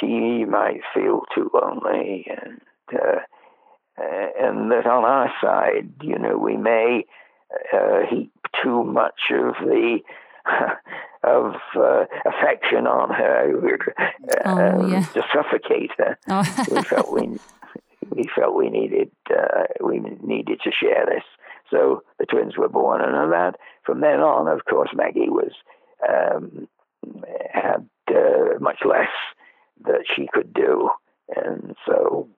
she 0.00 0.44
might 0.44 0.80
feel 0.94 1.22
too 1.34 1.50
lonely, 1.54 2.26
and 2.28 2.60
uh, 2.92 3.20
and 3.98 4.70
that 4.70 4.86
on 4.86 5.04
our 5.04 5.32
side, 5.40 5.90
you 6.02 6.18
know, 6.18 6.36
we 6.36 6.56
may 6.56 7.04
uh, 7.72 8.00
heap 8.08 8.32
too 8.62 8.84
much 8.84 9.30
of 9.30 9.54
the 9.64 9.98
of 11.24 11.54
uh, 11.76 12.04
affection 12.26 12.86
on 12.86 13.10
her 13.10 13.78
uh, 13.98 14.40
oh, 14.44 14.86
yeah. 14.88 15.04
to 15.14 15.22
suffocate 15.32 15.92
her. 15.98 16.18
Oh. 16.28 16.66
we 16.70 16.82
felt 16.82 17.12
we 17.12 17.38
we 18.10 18.28
felt 18.34 18.56
we 18.56 18.68
needed 18.68 19.10
uh, 19.30 19.64
we 19.84 20.00
needed 20.00 20.60
to 20.64 20.70
share 20.72 21.06
this. 21.06 21.24
So 21.72 22.02
the 22.18 22.26
twins 22.26 22.56
were 22.56 22.68
born, 22.68 23.00
and 23.00 23.32
that 23.32 23.56
from 23.84 24.00
then 24.00 24.20
on, 24.20 24.46
of 24.46 24.64
course, 24.66 24.90
Maggie 24.94 25.30
was 25.30 25.52
um, 26.08 26.68
had 27.52 27.88
uh, 28.08 28.58
much 28.60 28.80
less 28.84 29.08
that 29.84 30.04
she 30.14 30.28
could 30.32 30.52
do, 30.52 30.90
and 31.34 31.74
so 31.86 32.28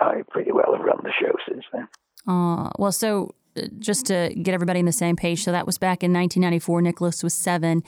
I 0.00 0.22
pretty 0.30 0.52
well 0.52 0.74
have 0.76 0.84
run 0.84 1.00
the 1.02 1.12
show 1.18 1.32
since 1.48 1.64
then. 1.72 1.88
Uh, 2.28 2.70
well, 2.78 2.92
so 2.92 3.34
uh, 3.56 3.62
just 3.78 4.06
to 4.06 4.32
get 4.40 4.54
everybody 4.54 4.80
on 4.80 4.84
the 4.84 4.92
same 4.92 5.16
page, 5.16 5.42
so 5.42 5.52
that 5.52 5.66
was 5.66 5.78
back 5.78 6.04
in 6.04 6.12
1994. 6.12 6.82
Nicholas 6.82 7.22
was 7.22 7.34
seven 7.34 7.82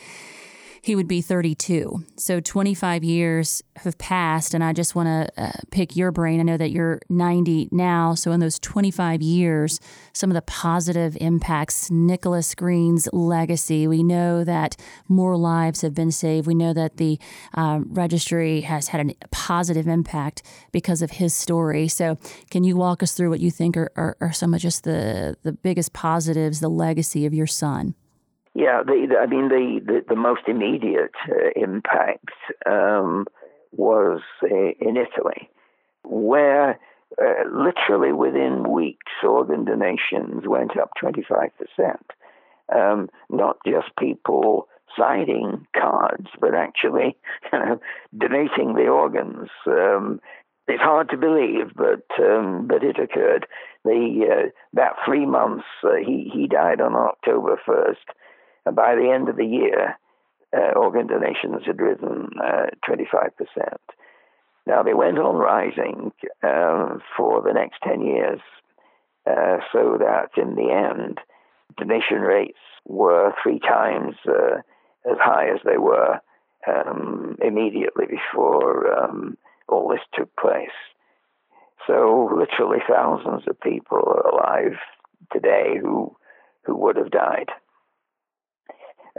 he 0.85 0.95
would 0.95 1.09
be 1.09 1.23
32. 1.23 2.05
So 2.17 2.41
25 2.41 3.03
years 3.03 3.63
have 3.77 3.97
passed, 3.97 4.53
and 4.53 4.63
I 4.63 4.75
just 4.75 4.95
want 4.95 5.07
to 5.07 5.43
uh, 5.43 5.53
pick 5.71 5.97
your 5.97 6.13
brain. 6.13 6.41
I 6.41 6.43
know 6.43 6.59
that 6.59 6.73
you're 6.73 7.01
90 7.09 7.71
now. 7.73 8.15
So, 8.15 8.33
in 8.33 8.41
those 8.41 8.59
25 8.59 9.23
years, 9.23 9.81
some 10.13 10.29
of 10.29 10.35
the 10.35 10.43
positive 10.43 11.17
impacts, 11.23 11.91
Nicholas 11.91 12.55
Green's 12.55 13.09
legacy, 13.15 13.89
we 13.89 14.03
know 14.03 14.45
that 14.45 14.77
more 15.09 15.39
lives 15.39 15.81
have 15.81 15.95
been 15.95 16.13
saved. 16.13 16.47
We 16.47 16.55
know 16.55 16.75
that 16.75 16.99
the 16.99 17.19
um, 17.55 17.87
registry 17.89 18.61
has 18.61 18.89
had 18.89 19.09
a 19.09 19.29
positive 19.29 19.89
impact 19.89 20.43
because 20.71 21.01
of 21.01 21.13
his 21.13 21.35
story. 21.35 21.89
So, 21.89 22.19
can 22.51 22.63
you 22.63 22.77
walk 22.77 23.03
us 23.03 23.13
through 23.13 23.31
what 23.31 23.41
you 23.41 23.51
think 23.51 23.79
are, 23.79 23.91
are, 23.97 24.19
are 24.21 24.33
some 24.35 24.53
of 24.53 24.61
just 24.61 24.85
the, 24.85 25.39
the 25.45 25.53
biggest 25.53 25.95
positives, 25.95 26.61
the 26.61 26.69
legacy 26.69 27.25
of 27.25 27.33
your 27.33 27.47
son? 27.47 27.95
Yeah, 28.55 28.83
the, 28.87 29.17
I 29.21 29.27
mean, 29.27 29.49
the, 29.49 29.81
the, 29.85 30.05
the 30.11 30.17
most 30.17 30.43
immediate 30.47 31.15
uh, 31.29 31.51
impact 31.57 32.31
um, 32.67 33.27
was 33.73 34.21
uh, 34.45 34.71
in 34.81 34.97
Italy, 34.97 35.51
where 36.05 36.79
uh, 37.21 37.49
literally 37.53 38.13
within 38.13 38.71
weeks 38.71 39.13
organ 39.23 39.65
donations 39.65 40.47
went 40.47 40.77
up 40.77 40.91
25%. 41.03 41.51
Um, 42.75 43.11
not 43.29 43.59
just 43.67 43.89
people 43.99 44.69
signing 44.97 45.67
cards, 45.77 46.29
but 46.41 46.55
actually 46.55 47.17
you 47.53 47.59
know, 47.59 47.81
donating 48.17 48.75
the 48.75 48.87
organs. 48.87 49.49
Um, 49.67 50.21
it's 50.67 50.83
hard 50.83 51.11
to 51.11 51.17
believe, 51.17 51.75
but 51.77 52.07
um, 52.19 52.67
but 52.67 52.83
it 52.83 52.99
occurred. 52.99 53.47
The 53.85 54.27
uh, 54.31 54.49
that 54.73 54.95
three 55.05 55.27
months 55.27 55.67
uh, 55.83 55.97
he 55.97 56.31
he 56.33 56.47
died 56.47 56.81
on 56.81 56.95
October 56.95 57.61
first. 57.67 58.05
And 58.67 58.77
by 58.77 58.95
the 58.95 59.11
end 59.11 59.29
of 59.29 59.37
the 59.37 59.47
year, 59.47 59.99
uh, 60.57 60.73
organ 60.77 61.07
donations 61.07 61.63
had 61.67 61.81
risen 61.81 62.31
uh, 62.43 62.67
25%. 62.89 63.31
Now, 64.67 64.83
they 64.83 64.95
went 64.95 65.19
on 65.19 65.37
rising 65.37 66.13
um, 66.43 67.03
for 67.17 67.43
the 67.43 67.53
next 67.53 67.79
10 67.83 68.01
years, 68.01 68.41
uh, 69.27 69.59
so 69.73 69.99
that 69.99 70.31
in 70.37 70.55
the 70.55 70.71
end, 70.71 71.19
donation 71.77 72.21
rates 72.21 72.59
were 72.87 73.35
three 73.43 73.59
times 73.59 74.15
uh, 74.27 74.59
as 75.11 75.19
high 75.21 75.49
as 75.49 75.61
they 75.65 75.77
were 75.77 76.21
um, 76.67 77.37
immediately 77.43 78.07
before 78.07 78.99
um, 78.99 79.37
all 79.69 79.89
this 79.89 80.01
took 80.15 80.35
place. 80.37 80.69
So, 81.87 82.31
literally, 82.35 82.79
thousands 82.89 83.43
of 83.47 83.61
people 83.61 83.99
are 83.99 84.29
alive 84.29 84.79
today 85.33 85.77
who 85.81 86.17
who 86.63 86.75
would 86.77 86.97
have 86.97 87.11
died. 87.11 87.51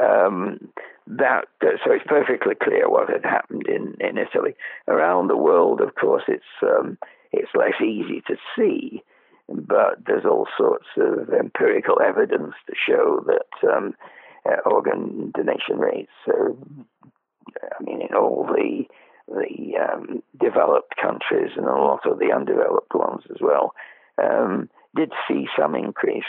Um, 0.01 0.69
that 1.07 1.45
so 1.61 1.91
it's 1.91 2.05
perfectly 2.07 2.55
clear 2.55 2.89
what 2.89 3.09
had 3.09 3.23
happened 3.23 3.67
in, 3.67 3.95
in 3.99 4.17
Italy. 4.17 4.55
Around 4.87 5.27
the 5.27 5.37
world, 5.37 5.81
of 5.81 5.95
course, 5.95 6.23
it's 6.27 6.43
um, 6.63 6.97
it's 7.31 7.51
less 7.53 7.79
easy 7.81 8.21
to 8.27 8.35
see, 8.57 9.03
but 9.47 10.03
there's 10.05 10.25
all 10.25 10.47
sorts 10.57 10.87
of 10.97 11.29
empirical 11.33 12.01
evidence 12.01 12.53
to 12.67 12.73
show 12.75 13.23
that 13.27 13.69
um, 13.71 13.93
uh, 14.45 14.67
organ 14.69 15.31
donation 15.35 15.77
rates. 15.77 16.11
I 16.27 17.83
mean, 17.83 18.01
in 18.01 18.15
all 18.15 18.47
the 18.47 18.85
the 19.27 19.77
um, 19.77 20.23
developed 20.39 20.95
countries 21.01 21.51
and 21.55 21.65
a 21.65 21.71
lot 21.71 22.05
of 22.05 22.19
the 22.19 22.31
undeveloped 22.35 22.93
ones 22.93 23.23
as 23.29 23.37
well, 23.41 23.73
um, 24.21 24.69
did 24.95 25.11
see 25.27 25.47
some 25.57 25.75
increase 25.75 26.23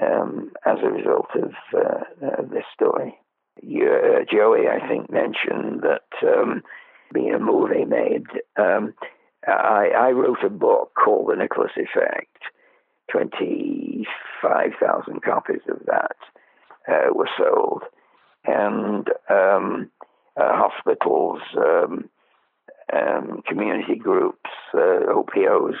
um, 0.00 0.52
as 0.64 0.78
a 0.82 0.90
result 0.90 1.28
of 1.34 1.52
uh, 1.74 2.04
uh, 2.26 2.42
this 2.42 2.64
story. 2.74 3.18
You, 3.62 3.90
uh, 3.90 4.24
Joey, 4.30 4.68
I 4.68 4.86
think, 4.88 5.10
mentioned 5.10 5.82
that 5.82 6.06
um, 6.22 6.62
being 7.12 7.34
a 7.34 7.38
movie 7.38 7.84
made, 7.84 8.24
um, 8.56 8.94
I, 9.46 9.90
I, 9.96 10.12
wrote 10.12 10.42
a 10.44 10.48
book 10.48 10.94
called 10.94 11.28
The 11.30 11.36
Nicholas 11.36 11.72
Effect. 11.76 12.38
25,000 13.10 15.22
copies 15.22 15.60
of 15.68 15.84
that 15.86 16.16
uh, 16.88 17.12
were 17.12 17.28
sold. 17.36 17.82
And 18.44 19.10
um, 19.28 19.90
uh, 20.36 20.56
hospitals, 20.56 21.42
um, 21.56 22.08
um, 22.92 23.42
community 23.46 23.96
groups, 23.96 24.50
uh, 24.72 25.12
OPOs, 25.12 25.76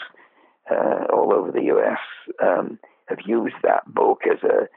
all 1.12 1.32
over 1.32 1.50
the 1.50 1.64
US 1.74 1.98
um, 2.42 2.78
have 3.10 3.18
used 3.26 3.56
that 3.62 3.92
book 3.92 4.22
as 4.30 4.38
a 4.42 4.68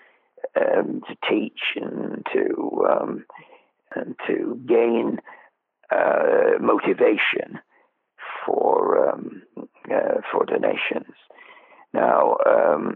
um, 0.60 1.02
to 1.08 1.16
teach 1.30 1.62
and 1.76 2.26
to 2.34 2.86
um, 2.90 3.26
and 3.96 4.16
to 4.28 4.60
gain 4.68 5.20
uh, 5.92 6.60
motivation 6.60 7.60
for 8.46 9.10
um, 9.10 9.44
uh, 9.92 10.22
for 10.32 10.46
donations. 10.46 11.16
Now 11.94 12.38
um, 12.46 12.96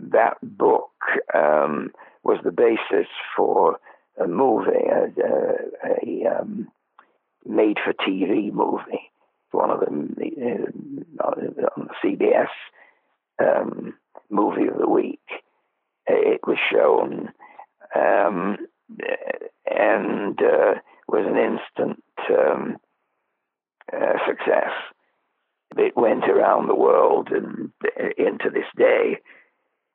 that 0.00 0.38
book 0.42 0.90
um, 1.34 1.90
was 2.22 2.38
the 2.44 2.52
basis 2.52 3.08
for 3.36 3.78
a 4.22 4.26
movie, 4.26 4.70
a, 4.70 5.06
a, 5.22 6.24
a 6.26 6.40
um, 6.40 6.68
made-for-TV 7.46 8.52
movie, 8.52 9.10
one 9.50 9.70
of 9.70 9.80
them 9.80 10.14
uh, 11.22 11.26
on 11.26 11.88
the 11.88 11.94
CBS 12.04 12.48
movie 14.30 14.68
of 14.68 14.78
the 14.78 14.88
week. 14.88 15.20
It 16.06 16.40
was 16.46 16.58
shown 16.70 17.30
um, 17.94 18.56
and 19.66 20.40
uh, 20.40 20.74
was 21.08 21.26
an 21.26 21.36
instant 21.36 22.02
um, 22.30 22.76
uh, 23.92 24.18
success. 24.26 24.72
It 25.76 25.96
went 25.96 26.24
around 26.24 26.66
the 26.66 26.74
world, 26.74 27.28
and 27.30 27.70
uh, 27.84 28.08
into 28.18 28.50
this 28.50 28.66
day, 28.76 29.18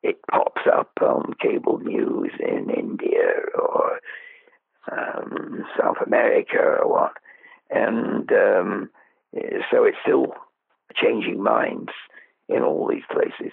it 0.03 0.19
pops 0.31 0.61
up 0.71 0.91
on 1.01 1.33
cable 1.41 1.79
news 1.79 2.31
in 2.39 2.69
India 2.69 3.27
or 3.57 3.99
um, 4.91 5.65
South 5.77 5.97
America 6.05 6.59
or 6.59 6.87
what. 6.87 7.13
And 7.69 8.31
um, 8.31 8.89
so 9.71 9.83
it's 9.83 9.97
still 10.03 10.27
changing 10.95 11.41
minds 11.41 11.91
in 12.47 12.61
all 12.61 12.87
these 12.87 13.03
places. 13.11 13.51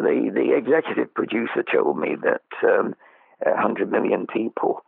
The 0.00 0.30
the 0.34 0.56
executive 0.56 1.14
producer 1.14 1.62
told 1.72 1.98
me 1.98 2.16
that 2.22 2.68
um, 2.68 2.94
100 3.40 3.90
million 3.90 4.26
people 4.26 4.82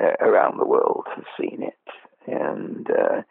uh, 0.00 0.16
around 0.20 0.58
the 0.58 0.66
world 0.66 1.06
have 1.14 1.24
seen 1.38 1.62
it, 1.62 1.78
and 2.26 2.88
uh, 2.90 3.22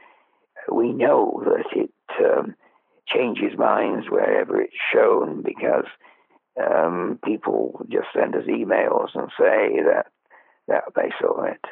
we 0.74 0.94
know 0.94 1.44
that 1.46 1.66
it 1.76 1.92
um, 2.24 2.56
changes 3.08 3.58
minds 3.58 4.08
wherever 4.10 4.62
it's 4.62 4.74
shown 4.94 5.42
because 5.44 5.86
um, 6.60 7.20
people 7.26 7.86
just 7.92 8.08
send 8.14 8.36
us 8.36 8.46
emails 8.48 9.10
and 9.14 9.30
say 9.38 9.82
that 9.84 10.08
that 10.68 10.84
they 10.96 11.12
saw 11.20 11.44
it 11.44 11.66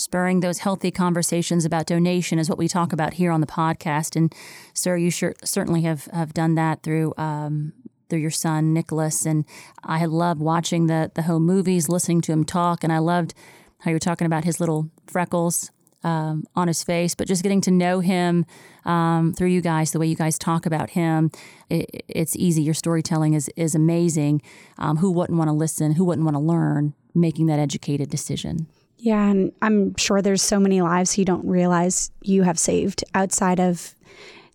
spurring 0.00 0.40
those 0.40 0.60
healthy 0.60 0.90
conversations 0.90 1.66
about 1.66 1.86
donation 1.86 2.38
is 2.38 2.48
what 2.48 2.58
we 2.58 2.66
talk 2.66 2.92
about 2.92 3.14
here 3.14 3.30
on 3.30 3.42
the 3.42 3.46
podcast. 3.46 4.16
And 4.16 4.34
sir, 4.72 4.96
you 4.96 5.10
sure, 5.10 5.34
certainly 5.44 5.82
have, 5.82 6.06
have 6.06 6.32
done 6.32 6.54
that 6.54 6.82
through 6.82 7.12
um, 7.18 7.74
through 8.10 8.20
your 8.20 8.30
son 8.30 8.72
Nicholas. 8.72 9.24
And 9.24 9.44
I 9.82 10.04
love 10.04 10.40
watching 10.40 10.86
the 10.86 11.10
the 11.14 11.22
home 11.22 11.44
movies, 11.46 11.88
listening 11.88 12.20
to 12.22 12.32
him 12.32 12.44
talk, 12.44 12.84
and 12.84 12.92
I 12.92 12.98
loved 12.98 13.34
how 13.80 13.90
you 13.90 13.94
were 13.94 14.00
talking 14.00 14.26
about 14.26 14.44
his 14.44 14.60
little 14.60 14.90
freckles 15.06 15.70
um, 16.02 16.44
on 16.54 16.68
his 16.68 16.82
face, 16.82 17.14
but 17.14 17.28
just 17.28 17.42
getting 17.42 17.60
to 17.62 17.70
know 17.70 18.00
him 18.00 18.46
um, 18.84 19.34
through 19.34 19.48
you 19.48 19.60
guys, 19.60 19.92
the 19.92 19.98
way 19.98 20.06
you 20.06 20.16
guys 20.16 20.38
talk 20.38 20.66
about 20.66 20.90
him, 20.90 21.30
it, 21.68 22.04
it's 22.08 22.36
easy. 22.36 22.62
Your 22.62 22.74
storytelling 22.74 23.34
is 23.34 23.50
is 23.56 23.74
amazing. 23.74 24.42
Um, 24.78 24.96
who 24.98 25.10
wouldn't 25.10 25.38
want 25.38 25.48
to 25.48 25.54
listen? 25.54 25.92
Who 25.92 26.04
wouldn't 26.04 26.24
want 26.24 26.36
to 26.36 26.40
learn? 26.40 26.94
Making 27.14 27.46
that 27.46 27.58
educated 27.58 28.08
decision. 28.08 28.68
Yeah, 28.96 29.30
and 29.30 29.52
I'm 29.62 29.96
sure 29.96 30.20
there's 30.20 30.42
so 30.42 30.60
many 30.60 30.82
lives 30.82 31.16
you 31.16 31.24
don't 31.24 31.46
realize 31.46 32.10
you 32.22 32.42
have 32.42 32.58
saved 32.58 33.02
outside 33.14 33.58
of 33.58 33.94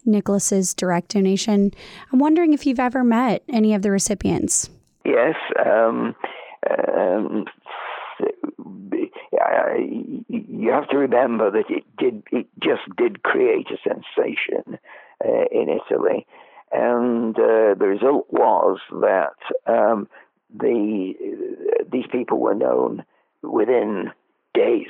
Nicholas's 0.06 0.74
direct 0.74 1.10
donation. 1.10 1.72
I'm 2.12 2.20
wondering 2.20 2.54
if 2.54 2.66
you've 2.66 2.80
ever 2.80 3.04
met 3.04 3.44
any 3.50 3.74
of 3.74 3.82
the 3.82 3.92
recipients. 3.92 4.70
Yes. 5.04 5.36
Um, 5.64 6.16
um, 6.70 7.46
you 10.28 10.72
have 10.72 10.88
to 10.90 10.98
remember 10.98 11.52
that 11.52 11.70
it 11.70 11.84
did 11.98 12.24
it 12.32 12.48
just 12.64 12.84
did 12.98 13.24
create 13.24 13.68
a 13.70 13.78
sensation 13.88 14.80
uh, 15.24 15.46
in 15.52 15.68
Italy, 15.70 16.26
and 16.72 17.36
uh, 17.38 17.76
the 17.78 17.88
result 17.88 18.28
was 18.30 18.80
that 18.92 19.36
um, 19.72 20.08
the 20.58 21.14
these 21.92 22.08
people 22.12 22.40
were 22.40 22.56
known 22.56 23.04
within 23.44 24.12
days. 24.54 24.88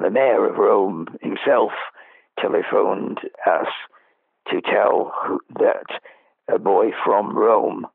The 0.00 0.10
mayor 0.10 0.48
of 0.48 0.56
Rome 0.56 1.06
himself 1.20 1.72
telephoned 2.40 3.20
us 3.46 3.68
to 4.48 4.60
tell 4.60 5.12
that 5.58 5.86
a 6.52 6.58
boy 6.58 6.90
from 7.04 7.36
Rome 7.36 7.86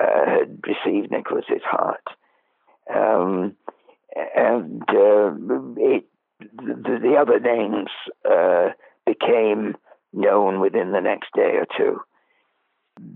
uh, 0.00 0.26
had 0.26 0.60
received 0.66 1.10
Nicholas's 1.10 1.62
heart. 1.64 2.04
Um, 2.94 3.56
and 4.34 4.82
uh, 4.88 5.32
it, 5.76 6.04
the, 6.40 6.98
the, 7.02 7.16
other 7.20 7.40
names 7.40 7.88
uh, 8.28 8.70
became 9.06 9.76
known 10.12 10.60
within 10.60 10.92
the 10.92 11.00
next 11.00 11.28
day 11.34 11.56
or 11.56 11.66
two. 11.76 12.00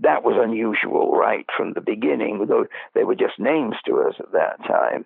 That 0.01 0.23
was 0.23 0.35
unusual 0.41 1.11
right 1.11 1.45
from 1.55 1.73
the 1.73 1.81
beginning, 1.81 2.45
though 2.47 2.67
they 2.93 3.03
were 3.03 3.15
just 3.15 3.39
names 3.39 3.75
to 3.85 4.01
us 4.01 4.15
at 4.19 4.31
that 4.33 4.57
time. 4.65 5.05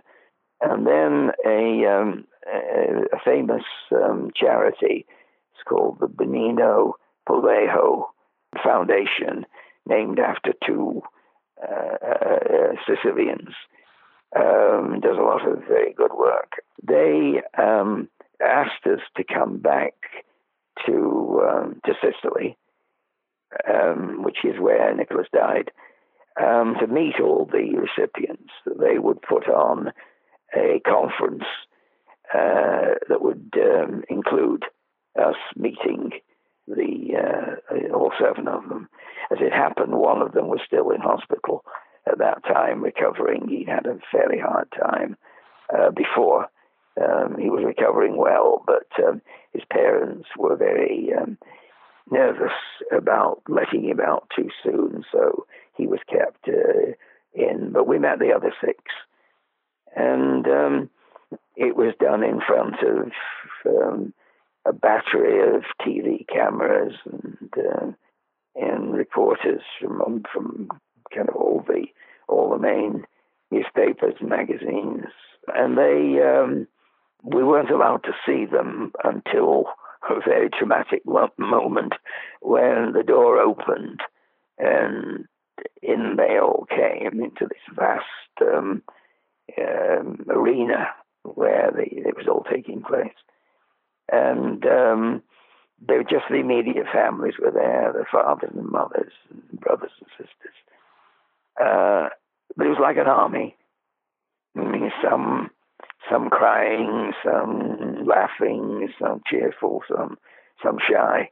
And 0.62 0.86
then 0.86 1.32
a, 1.46 1.86
um, 1.86 2.26
a 2.48 3.20
famous 3.24 3.64
um, 3.92 4.32
charity, 4.36 5.06
it's 5.54 5.64
called 5.68 6.00
the 6.00 6.08
Bonino 6.08 6.94
Pulejo 7.28 8.08
Foundation, 8.64 9.46
named 9.86 10.20
after 10.20 10.54
two 10.66 11.02
uh, 11.62 12.06
uh, 12.06 12.72
Sicilians, 12.88 13.54
um, 14.36 15.00
does 15.02 15.18
a 15.18 15.22
lot 15.22 15.48
of 15.48 15.60
very 15.68 15.94
good 15.94 16.12
work. 16.14 16.54
They 16.84 17.42
um, 17.58 18.10
asked 18.42 18.86
us 18.86 19.00
to 19.16 19.24
come 19.24 19.60
back 19.60 19.94
to 20.86 21.42
um, 21.50 21.82
to 21.86 21.94
Sicily, 22.02 22.58
um, 23.68 24.24
which 24.24 24.38
is 24.44 24.60
where 24.60 24.94
Nicholas 24.96 25.28
died, 25.34 25.72
um, 26.42 26.76
to 26.80 26.88
meet 26.88 27.20
all 27.20 27.46
the 27.46 27.78
recipients. 27.78 28.52
They 28.66 29.00
would 29.00 29.22
put 29.22 29.48
on 29.48 29.92
a 30.56 30.82
conference 30.86 31.44
uh, 32.34 32.96
that 33.10 33.22
would 33.22 33.54
um, 33.56 34.04
include 34.10 34.64
us 35.20 35.36
meeting 35.56 36.12
the 36.68 37.16
uh, 37.16 37.96
all 37.96 38.12
seven 38.20 38.48
of 38.48 38.68
them. 38.70 38.90
As 39.32 39.40
it 39.42 39.52
happened, 39.54 39.94
one 39.94 40.22
of 40.22 40.34
them 40.34 40.48
was 40.48 40.60
still 40.66 40.92
in 40.92 41.02
hospital 41.02 41.64
at 42.06 42.20
that 42.20 42.44
time, 42.44 42.84
recovering. 42.84 43.48
He 43.48 43.66
had 43.66 43.86
a 43.86 44.00
fairly 44.12 44.40
hard 44.40 44.72
time 44.72 45.18
uh, 45.74 45.92
before. 45.92 46.48
Um, 47.00 47.38
he 47.40 47.50
was 47.50 47.64
recovering 47.66 48.18
well, 48.18 48.64
but 48.66 48.88
um, 49.06 49.22
his 49.54 49.64
parents 49.72 50.28
were 50.38 50.56
very 50.56 51.10
um, 51.14 51.38
nervous 52.10 52.54
about 52.92 53.42
letting 53.48 53.84
him 53.88 54.00
out 54.00 54.32
too 54.36 54.50
soon, 54.64 55.04
so 55.12 55.46
he 55.76 55.86
was 55.86 56.00
kept 56.10 56.48
uh, 56.48 56.94
in. 57.34 57.72
But 57.72 57.88
we 57.88 58.00
met 58.00 58.20
the 58.20 58.34
other 58.34 58.54
six 58.66 58.82
and 59.98 60.48
um, 60.48 60.90
it 61.56 61.76
was 61.76 61.94
done 62.00 62.24
in 62.24 62.40
front 62.46 62.76
of 62.84 63.12
um, 63.66 64.14
a 64.68 64.74
battery 64.74 65.56
of 65.56 65.64
TV 65.82 66.26
cameras 66.28 66.94
and 67.06 67.50
uh, 67.58 67.92
and 68.56 68.94
reporters 68.94 69.62
from 69.80 70.24
from 70.32 70.70
kind 71.16 71.30
of 71.30 71.36
all 71.36 71.64
the 71.68 71.86
all 72.28 72.50
the 72.50 72.60
main 72.60 73.06
newspapers 73.52 74.16
and 74.20 74.30
magazines, 74.30 75.06
and 75.56 75.78
they 75.78 76.22
um, 76.22 76.68
we 77.24 77.44
weren't 77.44 77.72
allowed 77.72 78.04
to 78.04 78.16
see 78.26 78.46
them 78.46 78.92
until 79.04 79.66
a 80.10 80.20
very 80.26 80.50
traumatic 80.50 81.02
moment 81.06 81.94
when 82.42 82.94
the 82.94 83.04
door 83.06 83.40
opened 83.40 84.00
and 84.58 85.26
in 85.82 86.16
they 86.18 86.38
all 86.40 86.66
came 86.70 87.22
into 87.22 87.46
this 87.48 87.76
vast 87.76 88.04
um, 88.42 88.82
um, 89.60 90.26
arena 90.30 90.88
where 91.24 91.72
the, 91.76 91.84
it 91.84 92.16
was 92.16 92.28
all 92.28 92.46
taking 92.52 92.82
place. 92.82 93.14
And 94.12 94.66
um, 94.66 95.24
they 95.86 95.96
were 95.96 96.04
just 96.04 96.26
the 96.30 96.38
immediate 96.38 96.86
families 96.92 97.36
were 97.40 97.52
there, 97.52 97.94
the 97.94 98.06
fathers 98.12 98.52
and 98.56 98.70
mothers, 98.70 99.14
and 99.30 99.60
brothers 99.60 99.92
and 100.00 100.10
sisters. 100.18 100.56
Uh, 101.60 102.10
but 102.56 102.66
it 102.66 102.70
was 102.70 102.80
like 102.82 102.98
an 102.98 103.08
army. 103.08 103.56
I 104.56 104.64
mean, 104.64 104.92
some 105.04 105.52
some 106.10 106.30
crying, 106.30 107.12
some 107.24 108.06
laughing, 108.06 108.90
some 109.00 109.22
cheerful, 109.30 109.84
some 109.88 110.18
some 110.64 110.78
shy. 110.90 111.30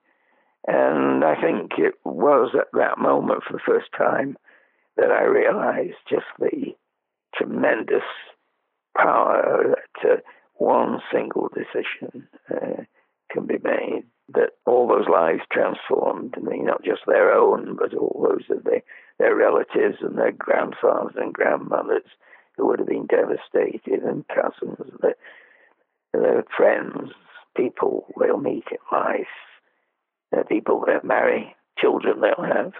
And 0.67 1.23
I 1.23 1.39
think 1.39 1.73
it 1.77 1.93
was 2.03 2.55
at 2.55 2.67
that 2.73 2.97
moment 2.97 3.43
for 3.43 3.53
the 3.53 3.63
first 3.65 3.88
time 3.97 4.35
that 4.97 5.11
I 5.11 5.23
realized 5.23 5.97
just 6.09 6.25
the 6.39 6.75
tremendous 7.35 8.03
power 8.97 9.75
that 9.75 10.09
uh, 10.09 10.15
one 10.58 11.00
single 11.12 11.50
decision 11.50 12.28
uh, 12.50 12.84
can 13.32 13.46
be 13.46 13.58
made. 13.63 14.04
That 14.34 14.52
all 14.65 14.88
those 14.88 15.08
lives 15.08 15.41
transformed, 15.52 16.34
I 16.36 16.39
mean, 16.39 16.65
not 16.65 16.84
just 16.84 17.02
their 17.06 17.32
own, 17.32 17.76
but 17.76 17.94
all 17.94 18.28
those 18.28 18.58
of 18.58 18.63
their, 18.63 18.82
their 19.20 19.36
relatives 19.36 19.98
and 20.02 20.18
their 20.18 20.32
grandfathers 20.32 21.13
and 21.15 21.32
grandmothers 21.32 22.10
who 22.58 22.65
would 22.65 22.80
have 22.80 22.88
been 22.88 23.06
devastated, 23.06 24.02
and 24.04 24.26
cousins, 24.28 24.89
their, 25.02 25.15
their 26.13 26.44
friends, 26.58 27.12
people 27.56 28.08
they'll 28.20 28.38
meet 28.38 28.63
in 28.72 28.78
life, 28.91 29.28
the 30.32 30.44
people 30.48 30.84
they'll 30.86 31.04
marry, 31.04 31.56
children 31.78 32.22
they'll 32.22 32.46
have, 32.46 32.74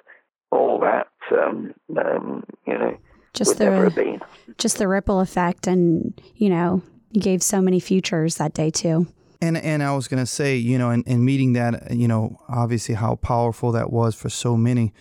all 0.52 0.80
that, 0.80 1.08
um, 1.32 1.74
um, 1.98 2.44
you 2.66 2.74
know, 2.74 2.98
just 3.34 3.58
the 3.58 4.22
just 4.58 4.78
the 4.78 4.88
ripple 4.88 5.20
effect, 5.20 5.68
and 5.68 6.20
you 6.36 6.50
know, 6.50 6.82
you 7.15 7.21
gave 7.21 7.41
so 7.41 7.62
many 7.62 7.80
futures 7.80 8.36
that 8.36 8.54
day 8.54 8.69
too. 8.69 9.08
And 9.41 9.58
and 9.58 9.84
I 9.84 9.95
was 9.95 10.08
gonna 10.08 10.25
say, 10.25 10.56
you 10.56 10.78
know, 10.78 10.89
and, 10.89 11.04
and 11.08 11.23
meeting 11.23 11.54
that, 11.54 11.91
you 11.91 12.08
know, 12.08 12.39
obviously 12.49 12.95
how 12.95 13.15
powerful 13.15 13.71
that 13.73 13.91
was 13.91 14.15
for 14.15 14.30
so 14.30 14.58
many, 14.58 14.93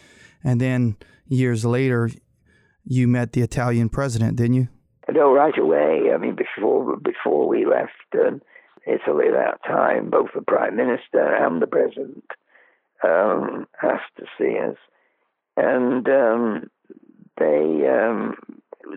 and 0.42 0.60
then 0.60 0.96
years 1.26 1.64
later, 1.64 2.10
you 2.84 3.08
met 3.08 3.32
the 3.32 3.40
Italian 3.40 3.88
president, 3.88 4.36
didn't 4.36 4.54
you? 4.54 4.68
No, 5.10 5.32
right 5.32 5.56
away. 5.58 6.10
I 6.12 6.18
mean, 6.18 6.36
before 6.36 6.96
before 6.96 7.46
we 7.46 7.66
left 7.66 7.92
uh, 8.14 8.38
Italy 8.86 9.26
that 9.30 9.62
time, 9.66 10.10
both 10.10 10.30
the 10.34 10.42
prime 10.42 10.76
minister 10.76 11.34
and 11.34 11.60
the 11.60 11.66
president 11.66 12.24
um, 13.02 13.66
asked 13.82 14.16
to 14.18 14.24
see 14.38 14.58
us, 14.58 14.76
and 15.56 16.06
um, 16.08 16.70
they 17.38 17.86
um, 17.88 18.36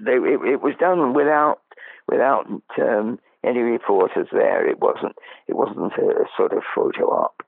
they 0.04 0.14
it, 0.14 0.40
it, 0.54 0.62
was 0.62 0.76
done 0.80 1.14
without 1.14 1.62
without 2.08 2.48
um, 2.82 3.20
any 3.44 3.60
reporters 3.60 4.28
there. 4.32 4.68
It 4.68 4.80
wasn't 4.80 5.16
it 5.48 5.56
wasn't 5.56 5.94
a 5.94 6.26
sort 6.36 6.54
of 6.54 6.64
photo 6.76 7.06
op 7.12 7.44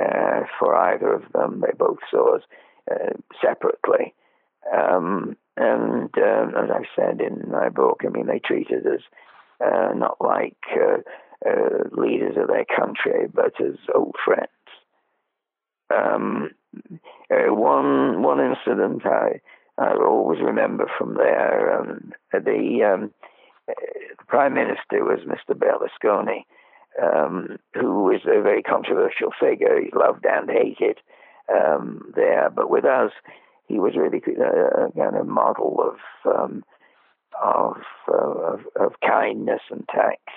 uh, 0.00 0.40
for 0.58 0.74
either 0.74 1.12
of 1.12 1.22
them. 1.32 1.60
They 1.60 1.72
both 1.76 1.98
saw 2.10 2.36
us 2.36 2.42
uh, 2.90 3.12
separately. 3.42 4.14
Um, 4.72 5.36
and 5.56 6.10
um, 6.16 6.54
as 6.56 6.70
I 6.70 6.82
said 6.96 7.20
in 7.20 7.50
my 7.50 7.68
book, 7.68 8.02
I 8.06 8.08
mean, 8.08 8.26
they 8.26 8.38
treated 8.38 8.86
us 8.86 9.02
uh, 9.60 9.92
not 9.94 10.16
like 10.20 10.56
uh, 10.74 10.98
uh, 11.48 11.88
leaders 11.92 12.36
of 12.36 12.48
their 12.48 12.64
country, 12.64 13.26
but 13.32 13.60
as 13.60 13.76
old 13.94 14.16
friends. 14.24 14.48
Um, 15.90 16.50
uh, 17.30 17.52
one 17.52 18.22
one 18.22 18.40
incident 18.40 19.04
I 19.04 19.40
I 19.78 19.94
always 19.94 20.40
remember 20.40 20.90
from 20.98 21.14
there. 21.14 21.78
Um, 21.80 22.12
the, 22.32 22.82
um, 22.94 23.10
the 24.18 24.24
prime 24.26 24.54
minister 24.54 25.04
was 25.04 25.20
Mr. 25.26 25.56
Berlusconi, 25.56 26.44
um, 27.02 27.58
who 27.74 28.04
was 28.04 28.20
a 28.24 28.42
very 28.42 28.62
controversial 28.62 29.30
figure. 29.38 29.80
He 29.80 29.90
loved 29.96 30.24
and 30.26 30.50
hated 30.50 30.98
um, 31.52 32.12
there, 32.14 32.50
but 32.50 32.70
with 32.70 32.84
us, 32.84 33.12
he 33.66 33.78
was 33.78 33.94
really 33.96 34.22
a, 34.38 34.86
a 34.86 34.92
kind 34.92 35.16
of 35.16 35.26
model 35.26 35.80
of 35.80 36.34
um, 36.34 36.64
of, 37.42 37.76
uh, 38.08 38.14
of, 38.14 38.60
of 38.78 38.92
kindness 39.00 39.62
and 39.70 39.88
tact. 39.88 40.28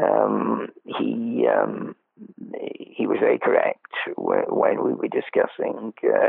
Um, 0.00 0.68
he 0.84 1.46
he 3.00 3.06
was 3.06 3.18
very 3.20 3.38
correct 3.38 3.92
when 4.16 4.84
we 4.84 4.92
were 4.92 5.08
discussing 5.08 5.94
uh, 6.04 6.28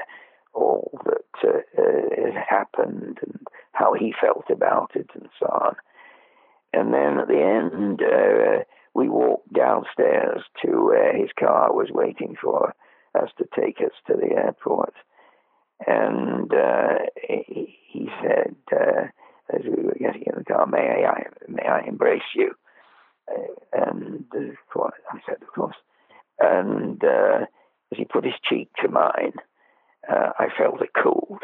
all 0.54 1.00
that 1.06 1.48
uh, 1.48 1.82
uh, 1.82 2.24
had 2.24 2.44
happened 2.50 3.20
and 3.22 3.40
how 3.74 3.94
he 3.94 4.14
felt 4.20 4.46
about 4.50 4.92
it 4.96 5.10
and 5.14 5.28
so 5.40 5.48
on. 5.48 5.76
And 6.74 6.94
then 6.94 7.20
at 7.20 7.28
the 7.28 7.42
end, 7.42 8.02
uh, 8.02 8.64
we 8.94 9.10
walked 9.10 9.54
downstairs 9.54 10.42
to 10.64 10.86
where 10.86 11.16
his 11.16 11.30
car 11.38 11.74
was 11.74 11.90
waiting 11.92 12.36
for 12.42 12.74
us 13.20 13.30
to 13.38 13.46
take 13.60 13.82
us 13.82 13.92
to 14.08 14.14
the 14.16 14.36
airport. 14.36 14.94
And 15.86 16.54
uh, 16.54 17.00
he, 17.28 17.78
he, 17.88 18.10
said, 18.22 18.56
uh, 18.72 19.08
as 19.54 19.62
we 19.66 19.84
were 19.84 19.98
getting 20.00 20.24
in 20.24 20.38
the 20.38 20.46
car, 20.46 20.66
"May 20.68 21.06
I, 21.06 21.26
may 21.48 21.68
I 21.68 21.82
embrace 21.88 22.22
you?" 22.36 22.52
Uh, 23.30 23.54
and 23.74 24.26
I 24.34 25.20
said, 25.26 25.42
"Of 25.42 25.54
course." 25.54 25.76
And 26.40 27.04
as 27.04 27.98
he 27.98 28.06
put 28.06 28.24
his 28.24 28.34
cheek 28.48 28.70
to 28.82 28.90
mine, 28.90 29.34
uh, 30.10 30.32
I 30.40 30.48
felt 30.58 30.82
a 30.82 31.02
cold 31.02 31.42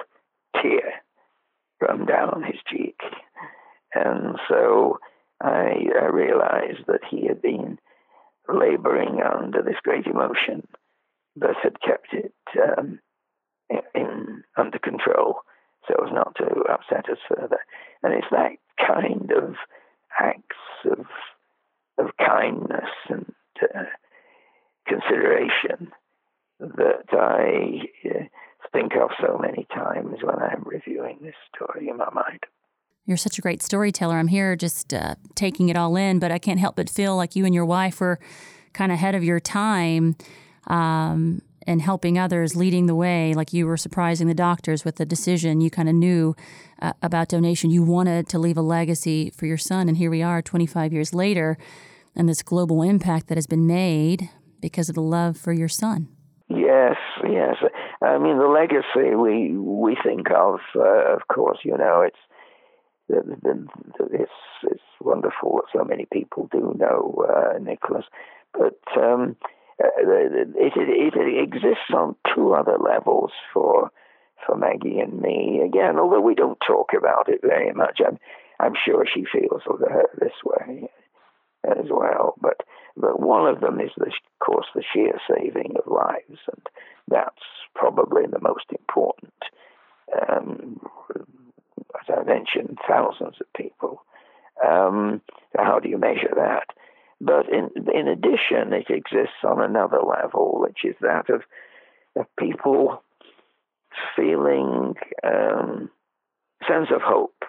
tear 0.61 1.01
run 1.81 2.05
down 2.05 2.43
his 2.43 2.59
cheek. 2.67 2.99
And 3.93 4.37
so 4.47 4.99
I, 5.41 5.73
realized 6.11 6.85
that 6.87 7.01
he 7.09 7.27
had 7.27 7.41
been 7.41 7.77
laboring 8.47 9.19
under 9.21 9.61
this 9.61 9.75
great 9.83 10.07
emotion, 10.07 10.67
but 11.35 11.55
had 11.61 11.79
kept 11.81 12.13
it 12.13 12.33
um, 12.57 12.99
in, 13.69 13.81
in, 13.93 14.43
under 14.57 14.79
control 14.79 15.41
so 15.87 15.95
as 16.05 16.13
not 16.13 16.35
to 16.35 16.45
upset 16.69 17.09
us 17.09 17.19
further. 17.27 17.59
And 18.03 18.13
it's 18.13 18.27
that 18.31 18.57
kind 18.85 19.31
of 19.31 19.55
acts 20.19 20.57
of 20.85 21.05
of 21.99 22.11
kindness 22.17 22.91
and 23.09 23.25
uh, 23.61 23.83
consideration 24.87 25.91
that 26.59 27.05
I 27.11 27.87
uh, 28.07 28.23
think 28.71 28.93
of 28.95 29.09
so 29.19 29.39
many 29.39 29.65
times 29.73 30.17
when 30.21 30.37
I'm 30.37 30.63
reviewing 30.63 31.19
this 31.21 31.35
story 31.55 31.89
in 31.89 31.97
my 31.97 32.09
mind. 32.13 32.41
You're 33.07 33.15
such 33.15 33.39
a 33.39 33.41
great 33.41 33.63
storyteller. 33.63 34.17
I'm 34.17 34.27
here 34.27 34.57
just 34.57 34.93
uh, 34.93 35.15
taking 35.33 35.69
it 35.69 35.77
all 35.77 35.95
in, 35.95 36.19
but 36.19 36.29
I 36.29 36.39
can't 36.39 36.59
help 36.59 36.75
but 36.75 36.89
feel 36.89 37.15
like 37.15 37.37
you 37.37 37.45
and 37.45 37.55
your 37.55 37.65
wife 37.65 38.01
were 38.01 38.19
kind 38.73 38.91
of 38.91 38.97
ahead 38.97 39.15
of 39.15 39.23
your 39.23 39.39
time 39.39 40.17
um, 40.67 41.41
and 41.65 41.81
helping 41.81 42.19
others, 42.19 42.57
leading 42.57 42.85
the 42.85 42.95
way. 42.95 43.33
Like 43.33 43.53
you 43.53 43.65
were 43.65 43.77
surprising 43.77 44.27
the 44.27 44.33
doctors 44.33 44.83
with 44.83 44.97
the 44.97 45.05
decision. 45.05 45.61
You 45.61 45.69
kind 45.69 45.87
of 45.87 45.95
knew 45.95 46.35
uh, 46.81 46.91
about 47.01 47.29
donation. 47.29 47.69
You 47.69 47.81
wanted 47.81 48.27
to 48.27 48.39
leave 48.39 48.57
a 48.57 48.61
legacy 48.61 49.29
for 49.29 49.45
your 49.45 49.57
son, 49.57 49.87
and 49.87 49.95
here 49.95 50.11
we 50.11 50.21
are 50.21 50.41
25 50.41 50.91
years 50.91 51.13
later, 51.13 51.57
and 52.13 52.27
this 52.27 52.43
global 52.43 52.81
impact 52.81 53.27
that 53.27 53.37
has 53.37 53.47
been 53.47 53.65
made 53.65 54.29
because 54.59 54.89
of 54.89 54.95
the 54.95 55.01
love 55.01 55.37
for 55.37 55.53
your 55.53 55.69
son. 55.69 56.09
Yes, 56.49 56.97
yes. 57.23 57.55
I 58.01 58.17
mean, 58.17 58.37
the 58.37 58.47
legacy 58.47 59.15
we 59.15 59.57
we 59.57 59.95
think 60.03 60.29
of, 60.29 60.59
uh, 60.75 61.15
of 61.15 61.27
course, 61.29 61.59
you 61.63 61.77
know, 61.77 62.01
it's 62.01 62.17
it's 63.09 64.31
it's 64.63 64.81
wonderful 65.01 65.57
that 65.57 65.77
so 65.77 65.83
many 65.83 66.05
people 66.11 66.49
do 66.51 66.75
know 66.77 67.25
uh, 67.29 67.57
Nicholas, 67.59 68.05
but 68.53 68.79
um, 68.97 69.35
uh, 69.83 69.87
it, 69.99 70.49
it, 70.55 71.13
it 71.15 71.43
exists 71.43 71.93
on 71.93 72.15
two 72.33 72.53
other 72.53 72.77
levels 72.77 73.31
for 73.53 73.91
for 74.45 74.55
Maggie 74.55 74.99
and 74.99 75.19
me. 75.21 75.61
Again, 75.65 75.97
although 75.97 76.21
we 76.21 76.35
don't 76.35 76.59
talk 76.65 76.91
about 76.97 77.29
it 77.29 77.41
very 77.41 77.73
much, 77.73 77.99
I'm 78.05 78.17
I'm 78.59 78.73
sure 78.85 79.05
she 79.05 79.25
feels 79.31 79.61
this 80.19 80.33
way 80.43 80.89
as 81.63 81.85
well. 81.89 82.35
But 82.41 82.63
but 82.95 83.19
one 83.19 83.47
of 83.47 83.61
them 83.61 83.79
is, 83.79 83.91
the, 83.97 84.07
of 84.07 84.45
course, 84.45 84.65
the 84.73 84.83
sheer 84.93 85.19
saving 85.29 85.75
of 85.77 85.91
lives, 85.91 86.39
and 86.51 86.67
that's 87.07 87.43
probably 87.75 88.23
the 88.25 88.41
most 88.41 88.65
important. 88.71 89.33
Um, 90.29 90.79
as 91.99 92.15
I 92.17 92.23
mentioned, 92.23 92.77
thousands 92.87 93.35
of 93.39 93.53
people. 93.55 94.03
Um, 94.65 95.21
how 95.57 95.79
do 95.79 95.89
you 95.89 95.97
measure 95.97 96.33
that? 96.35 96.67
But 97.19 97.49
in 97.49 97.69
in 97.93 98.07
addition, 98.07 98.73
it 98.73 98.89
exists 98.89 99.43
on 99.43 99.61
another 99.61 99.99
level, 100.01 100.59
which 100.59 100.79
is 100.83 100.95
that 101.01 101.29
of, 101.29 101.41
of 102.15 102.25
people 102.37 103.01
feeling 104.15 104.93
um, 105.23 105.89
sense 106.67 106.89
of 106.93 107.01
hope 107.01 107.43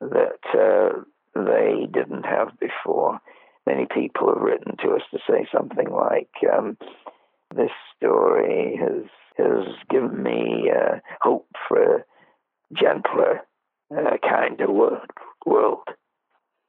that 0.00 0.40
uh, 0.54 1.00
they 1.34 1.86
didn't 1.92 2.24
have 2.24 2.58
before. 2.58 3.20
Many 3.66 3.86
people 3.86 4.28
have 4.28 4.42
written 4.42 4.76
to 4.78 4.94
us 4.94 5.02
to 5.12 5.18
say 5.28 5.46
something 5.52 5.90
like, 5.90 6.30
um, 6.52 6.76
"This 7.54 7.70
story 7.96 8.76
has 8.80 9.04
has 9.36 9.66
given 9.88 10.22
me 10.22 10.70
uh, 10.70 10.96
hope 11.20 11.46
for 11.68 11.96
a 11.96 12.04
gentler, 12.74 13.42
uh, 13.90 14.16
of 14.60 14.70
world, 14.70 15.10
world." 15.44 15.88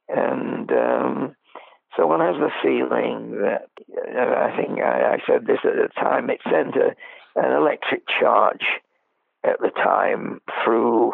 And 0.08 0.70
um, 0.70 1.36
so 1.96 2.06
one 2.06 2.20
has 2.20 2.36
the 2.36 2.50
feeling 2.62 3.42
that, 3.42 3.68
I 4.16 4.56
think 4.56 4.80
I, 4.80 5.14
I, 5.14 5.18
said 5.26 5.46
this 5.46 5.58
at 5.64 5.74
the 5.74 5.88
time, 5.94 6.30
it 6.30 6.40
sent 6.44 6.74
a, 6.76 6.94
an 7.36 7.52
electric 7.52 8.02
charge 8.08 8.64
at 9.44 9.60
the 9.60 9.70
time 9.70 10.40
through 10.64 11.12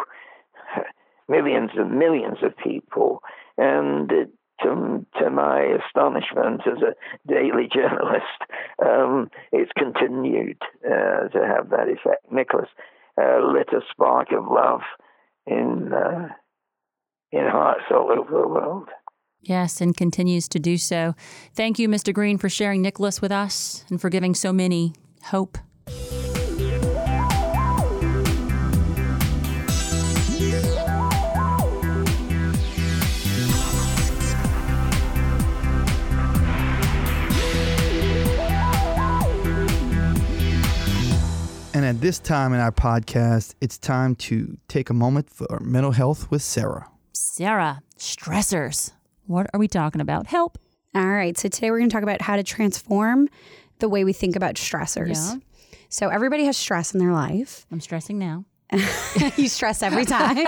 millions 1.29 1.71
and 1.77 1.99
millions 1.99 2.39
of 2.43 2.57
people. 2.57 3.23
And 3.57 4.11
it, 4.13 4.31
to, 4.63 5.05
to 5.21 5.31
my 5.31 5.79
astonishment 5.87 6.63
as 6.67 6.83
a 6.83 6.95
daily 7.29 7.69
journalist, 7.75 8.41
um, 8.85 9.31
it's 9.53 9.73
continued 9.77 10.59
uh, 10.85 11.29
to 11.29 11.47
have 11.47 11.71
that 11.71 11.89
effect. 11.89 12.31
Nicholas 12.31 12.69
uh, 13.21 13.41
lit 13.53 13.69
a 13.73 13.81
spark 13.91 14.33
of 14.33 14.45
love 14.49 14.83
in 15.49 15.93
uh, 15.93 16.29
in 17.33 17.47
hearts 17.47 17.85
all 17.91 18.11
over 18.11 18.43
the 18.43 18.49
world. 18.49 18.89
Yes, 19.41 19.81
and 19.81 19.97
continues 19.97 20.49
to 20.49 20.59
do 20.59 20.77
so. 20.77 21.15
Thank 21.55 21.79
you, 21.79 21.89
Mr. 21.89 22.13
Green, 22.13 22.39
for 22.39 22.49
sharing 22.49 22.83
Nicholas 22.83 23.23
with 23.23 23.31
us 23.31 23.85
and 23.89 24.01
for 24.01 24.11
giving 24.11 24.35
so 24.35 24.53
many 24.53 24.95
hope. 25.25 25.59
At 41.89 42.03
this 42.03 42.19
time 42.19 42.53
in 42.53 42.61
our 42.61 42.71
podcast, 42.71 43.55
it's 43.63 43.79
time 43.79 44.15
to 44.17 44.59
take 44.69 44.91
a 44.91 44.93
moment 44.93 45.31
for 45.31 45.59
mental 45.61 45.93
health 45.93 46.31
with 46.31 46.43
Sara. 46.43 46.87
Sara, 47.15 47.81
stressors. 47.97 48.93
What 49.25 49.47
are 49.55 49.59
we 49.59 49.69
talking 49.69 50.03
about? 50.03 50.27
Help. 50.27 50.59
All 50.95 51.09
right. 51.09 51.39
So 51.39 51.49
today 51.49 51.71
we're 51.71 51.79
going 51.79 51.89
to 51.89 51.95
talk 51.95 52.03
about 52.03 52.21
how 52.21 52.37
to 52.37 52.43
transform 52.43 53.31
the 53.79 53.89
way 53.89 54.05
we 54.05 54.13
think 54.13 54.37
about 54.37 54.57
stressors. 54.57 55.15
Yeah. 55.15 55.37
So 55.89 56.11
everybody 56.11 56.45
has 56.45 56.59
stress 56.59 56.93
in 56.93 57.01
their 57.01 57.15
life. 57.15 57.65
I'm 57.73 57.81
stressing 57.81 58.19
now. 58.19 58.45
you 59.39 59.49
stress 59.49 59.83
every 59.83 60.05
time. 60.05 60.45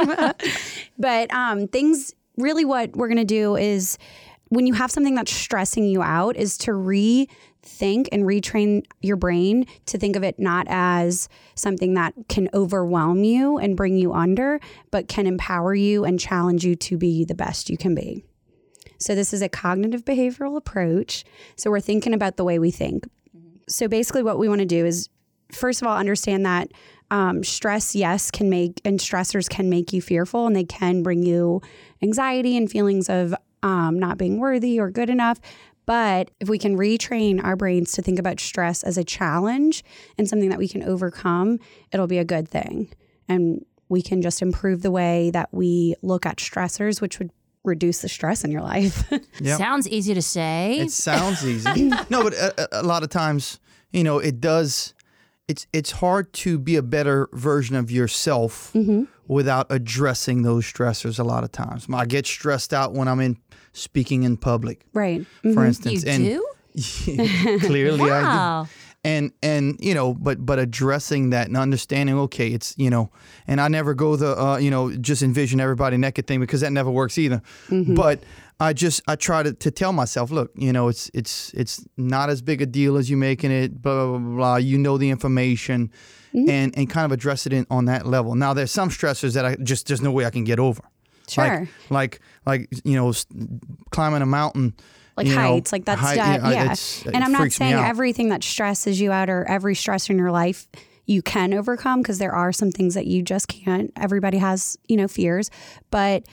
but 0.98 1.33
um, 1.33 1.68
things 1.68 2.14
really 2.37 2.66
what 2.66 2.94
we're 2.94 3.09
going 3.09 3.16
to 3.16 3.24
do 3.24 3.57
is 3.57 3.96
when 4.50 4.66
you 4.66 4.74
have 4.74 4.90
something 4.90 5.14
that's 5.14 5.33
stressing 5.33 5.85
you 5.85 6.03
out 6.03 6.37
is 6.37 6.59
to 6.59 6.74
rethink 7.62 8.09
and 8.12 8.25
retrain 8.25 8.85
your 9.01 9.16
brain 9.16 9.66
to 9.87 9.99
think 9.99 10.16
of 10.16 10.23
it 10.23 10.38
not 10.38 10.66
as 10.68 11.29
something 11.55 11.94
that 11.94 12.14
can 12.29 12.49
overwhelm 12.55 13.25
you 13.25 13.59
and 13.59 13.77
bring 13.77 13.96
you 13.96 14.12
under, 14.12 14.61
but 14.90 15.09
can 15.09 15.27
empower 15.27 15.75
you 15.75 16.05
and 16.05 16.18
challenge 16.18 16.64
you 16.64 16.75
to 16.75 16.96
be 16.96 17.25
the 17.25 17.35
best 17.35 17.70
you 17.70 17.77
can 17.77 17.94
be. 17.94 18.25
So, 18.99 19.14
this 19.14 19.33
is 19.33 19.40
a 19.40 19.49
cognitive 19.49 20.05
behavioral 20.05 20.57
approach. 20.57 21.25
So, 21.57 21.70
we're 21.70 21.81
thinking 21.81 22.12
about 22.12 22.37
the 22.37 22.44
way 22.44 22.59
we 22.59 22.70
think. 22.70 23.09
So, 23.66 23.88
basically, 23.88 24.23
what 24.23 24.38
we 24.38 24.49
want 24.49 24.61
to 24.61 24.66
do 24.66 24.85
is 24.85 25.09
first 25.53 25.83
of 25.83 25.88
all, 25.88 25.96
understand 25.96 26.46
that 26.46 26.70
um, 27.11 27.42
stress, 27.42 27.96
yes, 27.96 28.31
can 28.31 28.49
make 28.49 28.81
and 28.85 29.01
stressors 29.01 29.49
can 29.49 29.68
make 29.68 29.92
you 29.92 30.01
fearful 30.01 30.46
and 30.46 30.55
they 30.55 30.64
can 30.64 31.03
bring 31.03 31.23
you 31.25 31.61
anxiety 32.03 32.57
and 32.57 32.70
feelings 32.70 33.09
of 33.09 33.35
um, 33.62 33.99
not 33.99 34.16
being 34.16 34.38
worthy 34.38 34.79
or 34.79 34.90
good 34.90 35.11
enough. 35.11 35.40
But 35.90 36.31
if 36.38 36.48
we 36.48 36.57
can 36.57 36.79
retrain 36.79 37.42
our 37.42 37.57
brains 37.57 37.90
to 37.94 38.03
think 38.03 38.20
about 38.20 38.38
stress 38.38 38.85
as 38.85 38.96
a 38.96 39.03
challenge 39.03 39.83
and 40.16 40.29
something 40.29 40.48
that 40.50 40.59
we 40.61 40.68
can 40.68 40.85
overcome, 40.85 41.59
it'll 41.90 42.07
be 42.07 42.18
a 42.18 42.24
good 42.24 42.48
thing. 42.48 42.92
And 43.29 43.66
we 43.88 44.00
can 44.00 44.22
just 44.22 44.40
improve 44.40 44.83
the 44.83 44.92
way 44.92 45.33
that 45.33 45.48
we 45.50 45.96
look 46.00 46.26
at 46.26 46.37
stressors, 46.37 47.00
which 47.00 47.18
would 47.18 47.33
reduce 47.64 48.03
the 48.03 48.09
stress 48.09 48.44
in 48.44 48.53
your 48.53 48.61
life. 48.61 49.03
yep. 49.40 49.59
Sounds 49.59 49.88
easy 49.88 50.14
to 50.14 50.22
say. 50.22 50.79
It 50.79 50.92
sounds 50.92 51.44
easy. 51.44 51.83
no, 52.09 52.22
but 52.22 52.35
a, 52.35 52.83
a, 52.83 52.85
lot 52.85 53.03
of 53.03 53.09
times, 53.09 53.59
you 53.90 54.05
know, 54.05 54.20
it 54.20 54.40
does. 54.40 54.94
It's 55.48 55.66
it's 55.72 55.90
hard 55.90 56.33
to 56.35 56.61
be 56.61 56.76
a 56.76 56.83
better 56.83 57.29
version 57.33 57.74
of 57.74 57.90
yourself 57.90 58.70
mm-hmm. 58.74 59.07
without 59.26 59.66
addressing 59.70 60.42
those 60.42 60.64
stressors. 60.72 61.18
A 61.18 61.24
lot 61.24 61.42
of 61.42 61.50
times, 61.50 61.88
I 61.92 62.07
get 62.07 62.26
stressed 62.26 62.72
out 62.72 62.92
when 62.92 63.09
I'm 63.09 63.18
in 63.18 63.38
speaking 63.73 64.23
in 64.23 64.37
public, 64.37 64.85
right? 64.93 65.21
Mm-hmm. 65.21 65.55
For 65.55 65.65
instance, 65.65 66.05
you 66.05 66.11
and 66.11 66.25
do? 66.25 66.47
clearly 67.67 68.09
wow. 68.09 68.61
I 68.61 68.65
do 68.65 68.71
and 69.05 69.33
and 69.43 69.77
you 69.81 69.95
know 69.95 70.13
but 70.15 70.45
but 70.45 70.59
addressing 70.59 71.31
that 71.31 71.47
and 71.47 71.57
understanding 71.57 72.19
okay 72.19 72.49
it's 72.49 72.75
you 72.77 72.91
know 72.91 73.11
and 73.47 73.61
i 73.61 73.69
never 73.69 73.95
go 73.95 74.17
the 74.17 74.39
uh, 74.39 74.57
you 74.59 74.71
know 74.71 74.95
just 74.97 75.23
envision 75.23 75.61
everybody 75.61 75.97
naked 75.97 76.27
thing 76.27 76.41
because 76.41 76.61
that 76.61 76.73
never 76.73 76.91
works 76.91 77.17
either 77.17 77.41
mm-hmm. 77.69 77.95
but 77.95 78.23
i 78.59 78.73
just 78.73 79.01
i 79.09 79.17
try 79.17 79.43
to, 79.43 79.55
to 79.55 79.71
tell 79.71 79.93
myself 79.93 80.31
look 80.31 80.51
you 80.55 80.73
know 80.73 80.89
it's 80.89 81.11
it's 81.15 81.53
it's 81.55 81.85
not 81.97 82.29
as 82.29 82.43
big 82.43 82.61
a 82.61 82.67
deal 82.67 82.97
as 82.97 83.09
you 83.09 83.17
making 83.17 83.51
it 83.51 83.81
blah 83.81 84.07
blah 84.07 84.19
blah, 84.19 84.37
blah. 84.37 84.57
you 84.57 84.77
know 84.77 84.99
the 84.99 85.09
information 85.09 85.91
mm-hmm. 86.35 86.51
and 86.51 86.77
and 86.77 86.91
kind 86.91 87.07
of 87.07 87.13
address 87.13 87.47
it 87.47 87.53
in 87.55 87.67
on 87.71 87.87
that 87.87 88.07
level 88.07 88.35
now 88.35 88.53
there's 88.53 88.71
some 88.71 88.91
stressors 88.91 89.33
that 89.33 89.47
i 89.47 89.57
just 89.57 89.87
there's 89.87 90.03
no 90.03 90.11
way 90.11 90.27
i 90.27 90.31
can 90.31 90.45
get 90.45 90.59
over 90.59 90.83
sure 91.33 91.69
like 91.90 92.21
like, 92.45 92.69
like 92.71 92.85
you 92.85 92.95
know 92.95 93.12
climbing 93.90 94.23
a 94.23 94.27
mountain 94.27 94.75
like 95.16 95.27
heights, 95.27 95.73
know, 95.73 95.77
like 95.77 95.85
that's 95.85 96.01
height, 96.01 96.16
yeah. 96.16 96.51
yeah. 96.51 96.75
and 97.12 97.23
I'm 97.23 97.33
not 97.33 97.53
saying 97.53 97.75
everything 97.75 98.31
that 98.31 98.43
stresses 98.43 99.01
you 99.01 99.12
out 99.12 99.29
or 99.29 99.45
every 99.49 99.75
stress 99.75 100.09
in 100.09 100.19
your 100.19 100.31
life 100.31 100.66
you 101.11 101.23
can 101.23 101.53
overcome 101.53 102.01
because 102.01 102.19
there 102.19 102.33
are 102.33 102.53
some 102.53 102.71
things 102.71 102.95
that 102.95 103.07
you 103.07 103.21
just 103.21 103.49
can't. 103.49 103.93
Everybody 103.97 104.38
has, 104.38 104.79
you 104.87 104.97
know, 104.97 105.09
fears, 105.09 105.51
but 105.90 106.25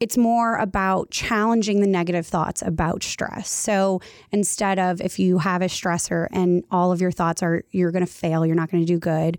it's 0.00 0.18
more 0.18 0.56
about 0.56 1.12
challenging 1.12 1.80
the 1.80 1.86
negative 1.86 2.26
thoughts 2.26 2.62
about 2.62 3.04
stress. 3.04 3.48
So 3.48 4.00
instead 4.32 4.80
of 4.80 5.00
if 5.00 5.20
you 5.20 5.38
have 5.38 5.62
a 5.62 5.66
stressor 5.66 6.26
and 6.32 6.64
all 6.72 6.90
of 6.90 7.00
your 7.00 7.12
thoughts 7.12 7.44
are 7.44 7.62
you're 7.70 7.92
going 7.92 8.04
to 8.04 8.12
fail, 8.12 8.44
you're 8.44 8.56
not 8.56 8.72
going 8.72 8.82
to 8.84 8.92
do 8.92 8.98
good, 8.98 9.38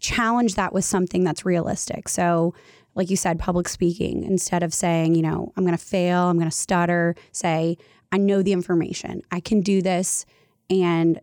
challenge 0.00 0.54
that 0.54 0.72
with 0.72 0.84
something 0.84 1.24
that's 1.24 1.44
realistic. 1.44 2.08
So 2.08 2.54
like 2.94 3.10
you 3.10 3.16
said, 3.16 3.38
public 3.38 3.68
speaking, 3.68 4.24
instead 4.24 4.62
of 4.62 4.72
saying, 4.72 5.14
you 5.14 5.22
know, 5.22 5.52
I'm 5.56 5.64
going 5.64 5.76
to 5.76 5.84
fail, 5.84 6.24
I'm 6.24 6.36
going 6.36 6.50
to 6.50 6.56
stutter, 6.56 7.14
say, 7.32 7.76
I 8.12 8.18
know 8.18 8.42
the 8.42 8.52
information, 8.52 9.22
I 9.30 9.40
can 9.40 9.60
do 9.60 9.82
this, 9.82 10.24
and 10.70 11.20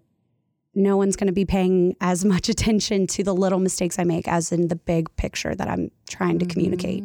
no 0.73 0.97
one's 0.97 1.15
going 1.15 1.27
to 1.27 1.33
be 1.33 1.45
paying 1.45 1.95
as 2.01 2.25
much 2.33 2.49
attention 2.49 3.07
to 3.07 3.23
the 3.23 3.33
little 3.33 3.59
mistakes 3.59 3.99
I 3.99 4.03
make 4.03 4.27
as 4.27 4.51
in 4.51 4.67
the 4.67 4.75
big 4.75 5.15
picture 5.15 5.55
that 5.55 5.67
I'm 5.67 5.91
trying 6.09 6.39
to 6.39 6.45
mm-hmm. 6.45 6.51
communicate. 6.51 7.03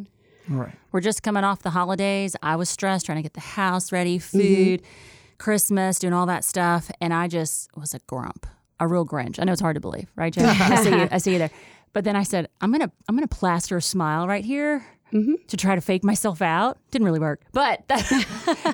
Right. 0.49 0.73
We're 0.93 1.01
just 1.01 1.23
coming 1.23 1.45
off 1.45 1.63
the 1.63 1.71
holidays. 1.71 2.37
I 2.43 2.57
was 2.57 2.71
stressed 2.71 3.07
trying 3.07 3.17
to 3.17 3.23
get 3.23 3.35
the 3.35 3.41
house 3.41 3.93
ready, 3.93 4.19
mm-hmm. 4.19 4.39
food, 4.39 4.83
mm-hmm. 4.83 5.37
Christmas, 5.39 5.99
doing 5.99 6.13
all 6.13 6.27
that 6.27 6.45
stuff, 6.45 6.91
and 7.01 7.13
I 7.13 7.29
just 7.29 7.69
was 7.77 7.95
a 7.95 7.99
grump, 8.07 8.47
a 8.81 8.89
real 8.89 9.05
Grinch. 9.05 9.39
I 9.39 9.45
know 9.45 9.53
it's 9.53 9.61
hard 9.61 9.75
to 9.75 9.81
believe, 9.81 10.11
right, 10.17 10.33
Jen? 10.33 10.47
I 10.47 10.83
see 10.83 10.91
you. 10.91 11.09
I 11.11 11.19
see 11.19 11.33
you 11.33 11.39
there. 11.39 11.51
But 11.97 12.05
then 12.05 12.15
I 12.15 12.25
said, 12.25 12.51
I'm 12.61 12.71
gonna 12.71 12.93
I'm 13.09 13.17
gonna 13.17 13.27
plaster 13.27 13.75
a 13.79 13.81
smile 13.81 14.29
right 14.29 14.45
here 14.45 14.85
mm-hmm. 15.15 15.37
to 15.47 15.57
try 15.57 15.75
to 15.75 15.81
fake 15.81 16.05
myself 16.05 16.43
out. 16.43 16.77
Didn't 16.91 17.07
really 17.07 17.21
work, 17.21 17.41
but 17.53 17.91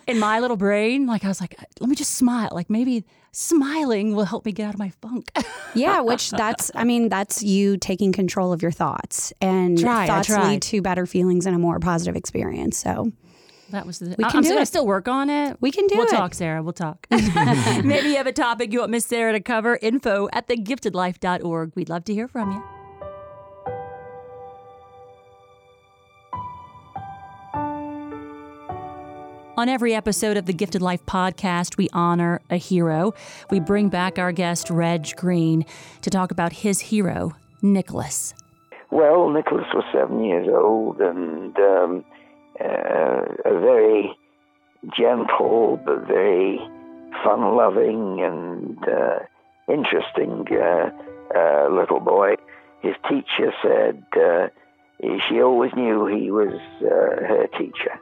in 0.08 0.18
my 0.18 0.40
little 0.40 0.56
brain, 0.56 1.06
like 1.06 1.24
I 1.24 1.28
was 1.28 1.40
like, 1.40 1.54
let 1.78 1.88
me 1.88 1.94
just 1.94 2.14
smile. 2.14 2.48
Like 2.50 2.68
maybe 2.68 3.04
smiling 3.30 4.16
will 4.16 4.24
help 4.24 4.44
me 4.44 4.50
get 4.50 4.66
out 4.66 4.74
of 4.74 4.80
my 4.80 4.88
funk. 5.00 5.30
yeah, 5.76 6.00
which 6.00 6.30
that's 6.30 6.72
I 6.74 6.82
mean 6.82 7.11
that's 7.11 7.44
you 7.44 7.76
taking 7.76 8.11
control 8.11 8.52
of 8.52 8.61
your 8.61 8.72
thoughts, 8.72 9.32
and 9.40 9.78
Tried, 9.78 10.08
thoughts 10.08 10.28
lead 10.28 10.61
to 10.62 10.82
better 10.82 11.06
feelings 11.06 11.46
and 11.46 11.54
a 11.54 11.61
more 11.61 11.78
positive 11.78 12.16
experience. 12.16 12.76
So. 12.76 13.12
That 13.70 13.87
was 13.87 14.00
the. 14.00 14.16
We 14.18 14.24
can 14.24 14.38
I'm 14.38 14.42
do 14.42 14.58
it. 14.58 14.66
still 14.66 14.85
work 14.85 15.06
on 15.06 15.30
it. 15.30 15.58
We 15.61 15.70
can 15.70 15.87
do 15.87 15.94
we'll 15.94 16.06
it. 16.06 16.11
We'll 16.11 16.20
talk, 16.20 16.35
Sara. 16.35 16.61
We'll 16.61 16.72
talk. 16.72 17.06
Maybe 17.11 18.08
you 18.08 18.16
have 18.16 18.26
a 18.26 18.32
topic 18.32 18.72
you 18.72 18.80
want 18.80 18.90
Miss 18.90 19.06
Sara 19.06 19.32
to 19.32 19.40
cover. 19.40 19.78
Info 19.80 20.28
at 20.32 20.48
thegiftedlife.org. 20.48 21.72
We'd 21.76 21.88
love 21.88 22.04
to 22.04 22.12
hear 22.12 22.26
from 22.26 22.50
you. 22.52 22.62
On 29.62 29.68
every 29.68 29.94
episode 29.94 30.37
of 30.37 30.46
the 30.46 30.53
Gifted 30.53 30.83
Life 30.83 31.07
podcast, 31.07 31.77
we 31.77 31.88
honor 31.92 32.40
a 32.51 32.57
hero. 32.57 33.14
We 33.48 33.61
bring 33.61 33.90
back 33.90 34.18
our 34.18 34.33
guest, 34.33 34.70
Reg 34.70 35.14
Green, 35.14 35.64
to 36.01 36.11
talk 36.11 36.33
about 36.33 36.53
his 36.53 36.81
hero, 36.81 37.37
Nicholas. 37.62 38.35
Well, 38.90 39.31
Nicholas 39.31 39.66
was 39.72 39.85
seven 39.92 40.25
years 40.25 40.48
old 40.53 41.01
and 41.01 41.57
um, 41.59 42.05
uh, 42.61 43.22
a 43.44 43.61
very 43.61 44.18
gentle 44.98 45.81
but 45.87 46.09
very 46.09 46.59
fun 47.22 47.55
loving 47.55 48.20
and 48.20 48.77
uh, 48.88 49.20
interesting 49.72 50.44
uh, 50.51 50.90
uh, 51.38 51.68
little 51.68 52.01
boy. 52.01 52.35
His 52.81 52.96
teacher 53.09 53.53
said 53.62 54.03
uh, 54.16 54.48
she 55.29 55.40
always 55.40 55.70
knew 55.77 56.07
he 56.07 56.33
was 56.33 56.61
uh, 56.81 57.25
her 57.29 57.46
teacher 57.57 58.01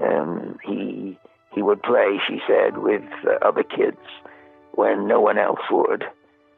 um, 0.00 0.58
he 0.64 1.18
he 1.54 1.62
would 1.62 1.82
play, 1.82 2.18
she 2.28 2.40
said, 2.46 2.78
with 2.78 3.02
uh, 3.26 3.44
other 3.46 3.62
kids 3.62 3.96
when 4.72 5.08
no 5.08 5.20
one 5.20 5.38
else 5.38 5.60
would, 5.70 6.04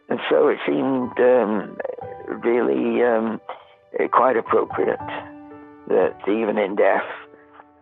and 0.09 0.19
so 0.29 0.49
it 0.49 0.59
seemed 0.67 1.19
um, 1.19 1.79
really 2.43 3.03
um, 3.03 3.41
quite 4.13 4.37
appropriate 4.37 4.99
that 5.89 6.17
even 6.29 6.59
in 6.59 6.77
death, 6.77 7.07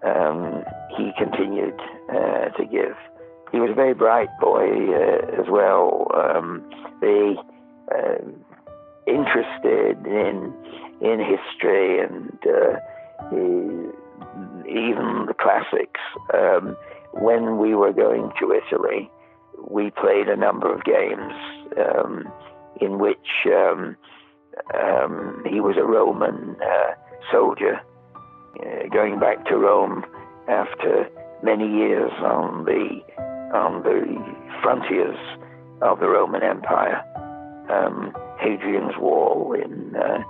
um, 0.05 0.65
he 0.97 1.11
continued 1.19 1.79
uh, 2.11 2.49
to 2.51 2.65
give. 2.65 2.97
He 3.53 3.61
was 3.61 3.71
a 3.71 3.75
very 3.75 3.95
bright 3.95 4.29
boy 4.41 4.93
uh, 4.93 5.41
as 5.41 5.49
well, 5.49 6.11
um, 6.15 6.65
very 7.01 7.37
uh, 7.91 8.19
interested 9.07 9.97
in 10.07 10.53
in 11.01 11.21
history 11.21 12.01
and 12.01 12.39
uh, 12.45 12.81
even 14.67 15.27
the 15.27 15.35
classics. 15.35 16.01
Um, 16.35 16.77
when 17.13 17.59
we 17.59 17.75
were 17.75 17.93
going 17.93 18.31
to 18.39 18.53
Italy, 18.53 19.11
we 19.69 19.91
played 19.91 20.29
a 20.29 20.37
number 20.37 20.73
of 20.73 20.85
games 20.85 21.33
um, 21.77 22.31
in 22.81 22.99
which 22.99 23.47
um, 23.47 23.97
um, 24.75 25.45
he 25.49 25.61
was 25.61 25.77
a 25.77 25.85
Roman 25.85 26.57
uh, 26.63 26.95
soldier 27.33 27.81
uh, 28.61 28.89
going 28.93 29.19
back 29.19 29.45
to 29.47 29.57
Rome 29.57 30.05
after 30.49 31.09
many 31.43 31.67
years 31.67 32.13
on 32.23 32.65
the 32.65 33.01
on 33.55 33.83
the 33.83 34.05
frontiers 34.63 35.19
of 35.81 36.01
the 36.01 36.09
Roman 36.09 36.43
Empire. 36.43 37.03
Um, 37.71 38.15
Hadrian's 38.41 38.97
Wall 38.99 39.53
in 39.53 39.97
uh, 39.97 40.23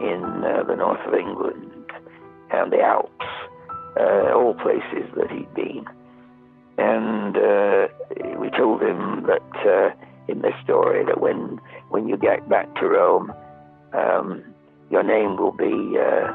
in 0.00 0.44
uh, 0.44 0.62
the 0.64 0.76
north 0.76 1.00
of 1.06 1.14
England 1.14 1.73
and 2.54 2.72
the 2.72 2.80
Alps, 2.80 3.26
uh, 3.98 4.32
all 4.34 4.54
places 4.54 5.10
that 5.16 5.30
he'd 5.30 5.52
been. 5.54 5.84
And 6.78 7.36
uh, 7.36 7.88
we 8.38 8.50
told 8.50 8.82
him 8.82 9.26
that 9.26 9.50
uh, 9.66 9.94
in 10.28 10.42
this 10.42 10.54
story 10.64 11.04
that 11.04 11.20
when 11.20 11.60
when 11.90 12.08
you 12.08 12.16
get 12.16 12.48
back 12.48 12.74
to 12.76 12.86
Rome, 12.86 13.32
um, 13.92 14.42
your 14.90 15.02
name 15.02 15.36
will 15.36 15.52
be 15.52 15.98
uh, 15.98 16.32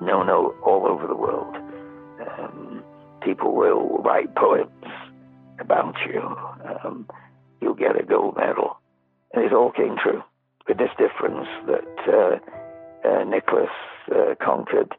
known 0.00 0.28
all, 0.28 0.54
all 0.64 0.86
over 0.86 1.06
the 1.06 1.14
world. 1.14 1.54
Um, 2.26 2.82
people 3.22 3.54
will 3.54 3.98
write 3.98 4.34
poems 4.34 4.70
about 5.60 5.94
you. 6.06 6.20
Um, 6.84 7.06
you'll 7.60 7.74
get 7.74 8.00
a 8.00 8.04
gold 8.04 8.36
medal. 8.36 8.78
And 9.32 9.44
it 9.44 9.52
all 9.52 9.70
came 9.70 9.96
true. 10.02 10.22
With 10.66 10.78
this 10.78 10.90
difference 10.98 11.48
that 11.66 11.98
uh, 12.08 13.08
uh, 13.08 13.24
Nicholas 13.24 13.70
uh, 14.14 14.34
conquered 14.42 14.94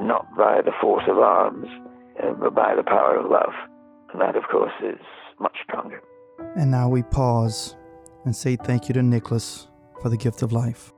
not 0.00 0.26
by 0.36 0.60
the 0.62 0.72
force 0.80 1.04
of 1.08 1.18
arms, 1.18 1.66
uh, 2.22 2.32
but 2.32 2.54
by 2.54 2.74
the 2.74 2.82
power 2.82 3.16
of 3.16 3.30
love. 3.30 3.52
And 4.12 4.20
that, 4.20 4.36
of 4.36 4.44
course, 4.50 4.72
is 4.82 5.00
much 5.40 5.56
stronger. 5.64 6.00
And 6.56 6.70
now 6.70 6.88
we 6.88 7.02
pause 7.02 7.76
and 8.24 8.34
say 8.34 8.56
thank 8.56 8.88
you 8.88 8.94
to 8.94 9.02
Nicholas 9.02 9.68
for 10.02 10.08
the 10.08 10.16
gift 10.16 10.42
of 10.42 10.52
life. 10.52 10.92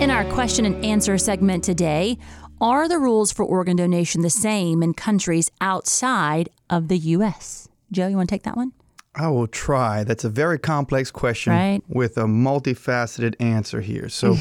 In 0.00 0.10
our 0.10 0.24
question 0.32 0.64
and 0.64 0.82
answer 0.82 1.18
segment 1.18 1.62
today, 1.62 2.16
are 2.60 2.88
the 2.88 2.98
rules 2.98 3.32
for 3.32 3.44
organ 3.44 3.76
donation 3.76 4.22
the 4.22 4.30
same 4.30 4.82
in 4.82 4.94
countries 4.94 5.50
outside 5.60 6.48
of 6.70 6.88
the 6.88 6.96
U.S.? 6.96 7.68
Joe, 7.92 8.06
you 8.06 8.16
want 8.16 8.28
to 8.28 8.34
take 8.34 8.44
that 8.44 8.56
one? 8.56 8.72
I 9.20 9.28
will 9.28 9.46
try. 9.46 10.02
That's 10.02 10.24
a 10.24 10.30
very 10.30 10.58
complex 10.58 11.10
question 11.10 11.52
right. 11.52 11.82
with 11.88 12.16
a 12.16 12.22
multifaceted 12.24 13.34
answer 13.38 13.82
here. 13.82 14.08
So, 14.08 14.36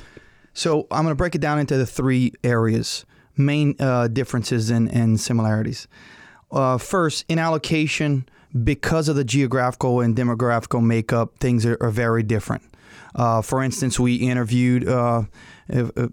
so 0.54 0.86
I'm 0.92 1.02
going 1.02 1.08
to 1.08 1.16
break 1.16 1.34
it 1.34 1.40
down 1.40 1.58
into 1.58 1.76
the 1.76 1.84
three 1.84 2.32
areas, 2.44 3.04
main 3.36 3.74
uh, 3.80 4.06
differences 4.06 4.70
and, 4.70 4.88
and 4.94 5.18
similarities. 5.18 5.88
Uh, 6.52 6.78
first, 6.78 7.24
in 7.28 7.40
allocation, 7.40 8.24
because 8.62 9.08
of 9.08 9.16
the 9.16 9.24
geographical 9.24 10.00
and 10.00 10.14
demographical 10.14 10.80
makeup, 10.80 11.36
things 11.40 11.66
are, 11.66 11.76
are 11.80 11.90
very 11.90 12.22
different. 12.22 12.62
Uh, 13.14 13.42
for 13.42 13.62
instance, 13.62 13.98
we 13.98 14.16
interviewed 14.16 14.88
uh, 14.88 15.22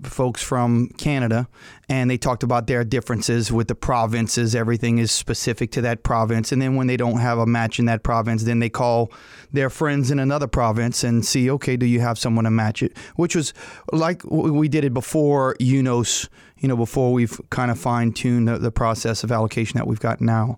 folks 0.03 0.41
from 0.41 0.89
Canada, 0.97 1.47
and 1.89 2.09
they 2.09 2.17
talked 2.17 2.43
about 2.43 2.67
their 2.67 2.83
differences 2.83 3.51
with 3.51 3.67
the 3.67 3.75
provinces. 3.75 4.55
Everything 4.55 4.97
is 4.97 5.11
specific 5.11 5.71
to 5.71 5.81
that 5.81 6.03
province, 6.03 6.51
and 6.51 6.61
then 6.61 6.75
when 6.75 6.87
they 6.87 6.97
don't 6.97 7.19
have 7.19 7.37
a 7.37 7.45
match 7.45 7.79
in 7.79 7.85
that 7.85 8.03
province, 8.03 8.43
then 8.43 8.59
they 8.59 8.69
call 8.69 9.11
their 9.51 9.69
friends 9.69 10.11
in 10.11 10.19
another 10.19 10.47
province 10.47 11.03
and 11.03 11.25
see, 11.25 11.49
okay, 11.49 11.77
do 11.77 11.85
you 11.85 11.99
have 11.99 12.17
someone 12.17 12.45
to 12.45 12.51
match 12.51 12.81
it? 12.83 12.97
Which 13.15 13.35
was 13.35 13.53
like 13.91 14.23
we 14.25 14.67
did 14.67 14.83
it 14.83 14.93
before 14.93 15.55
UNOS, 15.59 16.27
you 16.59 16.67
know, 16.67 16.77
before 16.77 17.13
we've 17.13 17.39
kind 17.49 17.71
of 17.71 17.79
fine 17.79 18.11
tuned 18.11 18.47
the, 18.47 18.57
the 18.57 18.71
process 18.71 19.23
of 19.23 19.31
allocation 19.31 19.77
that 19.77 19.87
we've 19.87 19.99
got 19.99 20.19
now, 20.21 20.57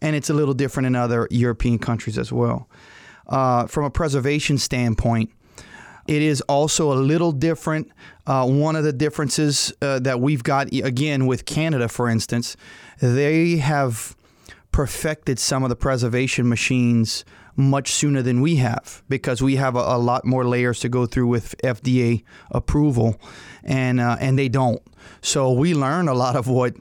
and 0.00 0.16
it's 0.16 0.30
a 0.30 0.34
little 0.34 0.54
different 0.54 0.86
in 0.86 0.96
other 0.96 1.26
European 1.30 1.78
countries 1.78 2.18
as 2.18 2.32
well. 2.32 2.68
Uh, 3.28 3.64
from 3.66 3.84
a 3.84 3.90
preservation 3.90 4.58
standpoint 4.58 5.30
it 6.06 6.22
is 6.22 6.40
also 6.42 6.92
a 6.92 6.94
little 6.94 7.32
different. 7.32 7.90
Uh, 8.26 8.46
one 8.46 8.76
of 8.76 8.84
the 8.84 8.92
differences 8.92 9.72
uh, 9.82 9.98
that 10.00 10.20
we've 10.20 10.42
got, 10.42 10.72
again, 10.72 11.26
with 11.26 11.44
Canada, 11.44 11.88
for 11.88 12.08
instance, 12.08 12.56
they 13.00 13.56
have 13.56 14.16
perfected 14.72 15.38
some 15.38 15.62
of 15.62 15.68
the 15.68 15.76
preservation 15.76 16.48
machines 16.48 17.24
much 17.56 17.92
sooner 17.92 18.22
than 18.22 18.40
we 18.40 18.56
have 18.56 19.02
because 19.08 19.42
we 19.42 19.56
have 19.56 19.76
a, 19.76 19.80
a 19.80 19.98
lot 19.98 20.24
more 20.24 20.46
layers 20.46 20.80
to 20.80 20.88
go 20.88 21.06
through 21.06 21.26
with 21.26 21.54
FDA 21.62 22.22
approval, 22.50 23.20
and 23.62 24.00
uh, 24.00 24.16
and 24.20 24.38
they 24.38 24.48
don't. 24.48 24.80
So 25.20 25.52
we 25.52 25.74
learn 25.74 26.08
a 26.08 26.14
lot 26.14 26.36
of 26.36 26.46
what 26.46 26.74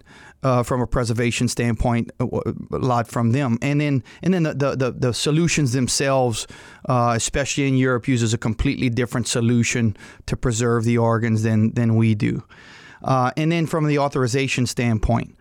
uh, 0.43 0.63
from 0.63 0.81
a 0.81 0.87
preservation 0.87 1.47
standpoint, 1.47 2.11
uh, 2.19 2.27
a 2.27 2.77
lot 2.77 3.07
from 3.07 3.31
them, 3.31 3.57
and 3.61 3.81
then 3.81 4.03
and 4.23 4.33
then 4.33 4.43
the 4.43 4.75
the, 4.75 4.95
the 4.97 5.13
solutions 5.13 5.73
themselves, 5.73 6.47
uh, 6.87 7.13
especially 7.15 7.67
in 7.67 7.75
Europe, 7.75 8.07
uses 8.07 8.33
a 8.33 8.37
completely 8.37 8.89
different 8.89 9.27
solution 9.27 9.95
to 10.25 10.37
preserve 10.37 10.83
the 10.83 10.97
organs 10.97 11.43
than 11.43 11.73
than 11.73 11.95
we 11.95 12.15
do, 12.15 12.43
uh, 13.03 13.31
and 13.35 13.51
then 13.51 13.65
from 13.65 13.87
the 13.87 13.97
authorization 13.97 14.65
standpoint. 14.65 15.35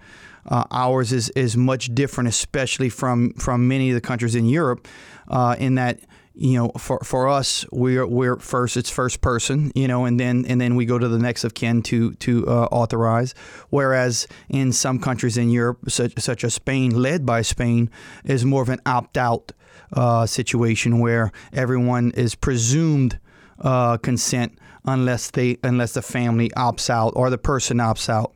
Uh, 0.50 0.64
ours 0.70 1.12
is, 1.12 1.28
is 1.30 1.58
much 1.58 1.94
different, 1.94 2.26
especially 2.26 2.88
from, 2.88 3.34
from 3.34 3.68
many 3.68 3.90
of 3.90 3.94
the 3.94 4.00
countries 4.00 4.34
in 4.34 4.46
Europe, 4.46 4.88
uh, 5.28 5.54
in 5.58 5.74
that 5.74 6.00
you 6.40 6.56
know, 6.56 6.68
for, 6.78 7.00
for 7.00 7.28
us, 7.28 7.66
we're 7.72 8.06
we're 8.06 8.36
first. 8.36 8.76
It's 8.76 8.88
first 8.88 9.20
person, 9.20 9.72
you 9.74 9.88
know, 9.88 10.04
and 10.04 10.20
then 10.20 10.44
and 10.46 10.60
then 10.60 10.76
we 10.76 10.86
go 10.86 10.96
to 10.96 11.08
the 11.08 11.18
next 11.18 11.42
of 11.42 11.54
kin 11.54 11.82
to 11.82 12.12
to 12.14 12.46
uh, 12.46 12.68
authorize. 12.70 13.34
Whereas 13.70 14.28
in 14.48 14.72
some 14.72 15.00
countries 15.00 15.36
in 15.36 15.50
Europe, 15.50 15.90
such 15.90 16.12
such 16.18 16.44
as 16.44 16.54
Spain, 16.54 16.90
led 16.92 17.26
by 17.26 17.42
Spain, 17.42 17.90
is 18.24 18.44
more 18.44 18.62
of 18.62 18.68
an 18.68 18.80
opt 18.86 19.18
out 19.18 19.50
uh, 19.92 20.26
situation 20.26 21.00
where 21.00 21.32
everyone 21.52 22.12
is 22.12 22.36
presumed 22.36 23.18
uh, 23.58 23.96
consent 23.96 24.56
unless 24.84 25.32
they 25.32 25.58
unless 25.64 25.94
the 25.94 26.02
family 26.02 26.50
opts 26.50 26.88
out 26.88 27.14
or 27.16 27.30
the 27.30 27.38
person 27.38 27.78
opts 27.78 28.08
out. 28.08 28.32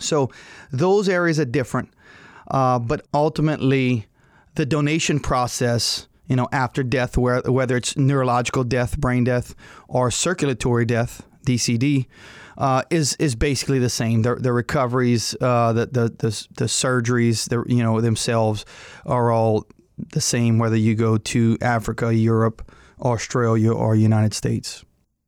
So 0.00 0.28
those 0.72 1.08
areas 1.08 1.38
are 1.38 1.44
different, 1.44 1.90
uh, 2.50 2.80
but 2.80 3.06
ultimately, 3.14 4.06
the 4.56 4.66
donation 4.66 5.20
process 5.20 6.07
you 6.28 6.36
know, 6.36 6.48
after 6.52 6.82
death, 6.82 7.16
where, 7.16 7.40
whether 7.42 7.76
it's 7.76 7.96
neurological 7.96 8.64
death, 8.64 8.98
brain 8.98 9.24
death, 9.24 9.54
or 9.88 10.10
circulatory 10.10 10.84
death, 10.84 11.26
DCD, 11.46 12.06
uh, 12.58 12.82
is 12.90 13.14
is 13.18 13.34
basically 13.34 13.78
the 13.78 13.88
same. 13.88 14.22
The, 14.22 14.34
the 14.34 14.52
recoveries, 14.52 15.34
uh, 15.40 15.72
the, 15.72 15.86
the, 15.86 16.08
the 16.08 16.46
the 16.56 16.64
surgeries, 16.64 17.48
the 17.48 17.64
you 17.72 17.82
know 17.82 18.00
themselves 18.00 18.64
are 19.06 19.30
all 19.30 19.66
the 20.12 20.20
same 20.20 20.58
whether 20.58 20.76
you 20.76 20.94
go 20.94 21.16
to 21.18 21.56
Africa, 21.60 22.14
Europe, 22.14 22.70
Australia, 23.00 23.72
or 23.72 23.94
United 23.94 24.34
States. 24.34 24.84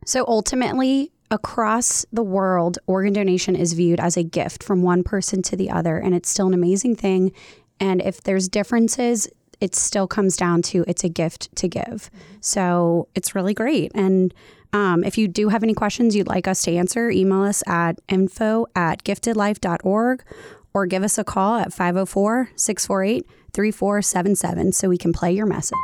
So 0.07 0.25
ultimately, 0.27 1.13
across 1.31 2.05
the 2.13 2.23
world, 2.23 2.79
organ 2.87 3.13
donation 3.13 3.55
is 3.55 3.73
viewed 3.73 4.01
as 4.01 4.17
a 4.17 4.23
gift 4.23 4.63
from 4.63 4.83
one 4.83 5.03
person 5.03 5.43
to 5.43 5.57
the 5.57 5.71
other, 5.71 5.99
and 5.99 6.15
it's 6.15 6.29
still 6.29 6.49
an 6.49 6.55
amazing 6.55 6.97
thing. 6.97 7.33
And 7.79 8.03
if 8.03 8.23
there's 8.23 8.49
differences, 8.49 9.29
it 9.61 9.75
still 9.75 10.07
comes 10.07 10.37
down 10.37 10.63
to 10.63 10.85
it's 10.87 11.05
a 11.05 11.09
gift 11.09 11.55
to 11.57 11.69
give. 11.69 12.11
So 12.41 13.09
it's 13.15 13.35
really 13.35 13.55
great. 13.55 13.93
And 13.95 14.33
um, 14.73 15.05
if 15.05 15.19
you 15.19 15.29
do 15.29 15.49
have 15.49 15.63
any 15.63 15.75
questions 15.75 16.15
you'd 16.15 16.29
like 16.29 16.47
us 16.47 16.63
to 16.63 16.73
answer, 16.73 17.11
email 17.11 17.43
us 17.43 17.63
at 17.67 17.99
info 18.09 18.67
at 18.75 19.05
giftedlife.org 19.05 20.23
or 20.73 20.87
give 20.87 21.03
us 21.03 21.19
a 21.19 21.25
call 21.25 21.57
at 21.57 21.73
504 21.73 22.51
648 22.55 23.27
3477 23.53 24.73
so 24.73 24.89
we 24.89 24.99
can 24.99 25.13
play 25.13 25.33
your 25.33 25.47
message. 25.47 25.77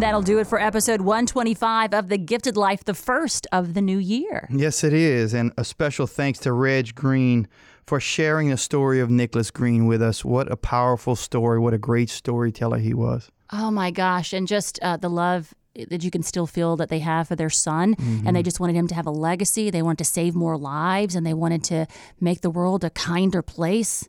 And 0.00 0.06
that'll 0.06 0.22
do 0.22 0.38
it 0.38 0.46
for 0.46 0.58
episode 0.58 1.02
125 1.02 1.92
of 1.92 2.08
The 2.08 2.16
Gifted 2.16 2.56
Life, 2.56 2.84
the 2.84 2.94
first 2.94 3.46
of 3.52 3.74
the 3.74 3.82
new 3.82 3.98
year. 3.98 4.48
Yes, 4.50 4.82
it 4.82 4.94
is. 4.94 5.34
And 5.34 5.52
a 5.58 5.62
special 5.62 6.06
thanks 6.06 6.38
to 6.38 6.54
Reg 6.54 6.94
Green 6.94 7.46
for 7.86 8.00
sharing 8.00 8.48
the 8.48 8.56
story 8.56 9.00
of 9.00 9.10
Nicholas 9.10 9.50
Green 9.50 9.84
with 9.84 10.00
us. 10.00 10.24
What 10.24 10.50
a 10.50 10.56
powerful 10.56 11.16
story. 11.16 11.58
What 11.58 11.74
a 11.74 11.78
great 11.78 12.08
storyteller 12.08 12.78
he 12.78 12.94
was. 12.94 13.30
Oh, 13.52 13.70
my 13.70 13.90
gosh. 13.90 14.32
And 14.32 14.48
just 14.48 14.78
uh, 14.80 14.96
the 14.96 15.10
love 15.10 15.52
that 15.74 16.02
you 16.02 16.10
can 16.10 16.22
still 16.22 16.46
feel 16.46 16.76
that 16.76 16.88
they 16.88 17.00
have 17.00 17.28
for 17.28 17.36
their 17.36 17.50
son 17.50 17.94
mm-hmm. 17.94 18.26
and 18.26 18.34
they 18.34 18.42
just 18.42 18.58
wanted 18.58 18.76
him 18.76 18.88
to 18.88 18.94
have 18.94 19.06
a 19.06 19.10
legacy 19.10 19.68
they 19.68 19.82
wanted 19.82 19.98
to 19.98 20.04
save 20.04 20.34
more 20.34 20.56
lives 20.56 21.14
and 21.14 21.26
they 21.26 21.34
wanted 21.34 21.62
to 21.62 21.86
make 22.18 22.40
the 22.40 22.50
world 22.50 22.82
a 22.82 22.90
kinder 22.90 23.40
place 23.40 24.08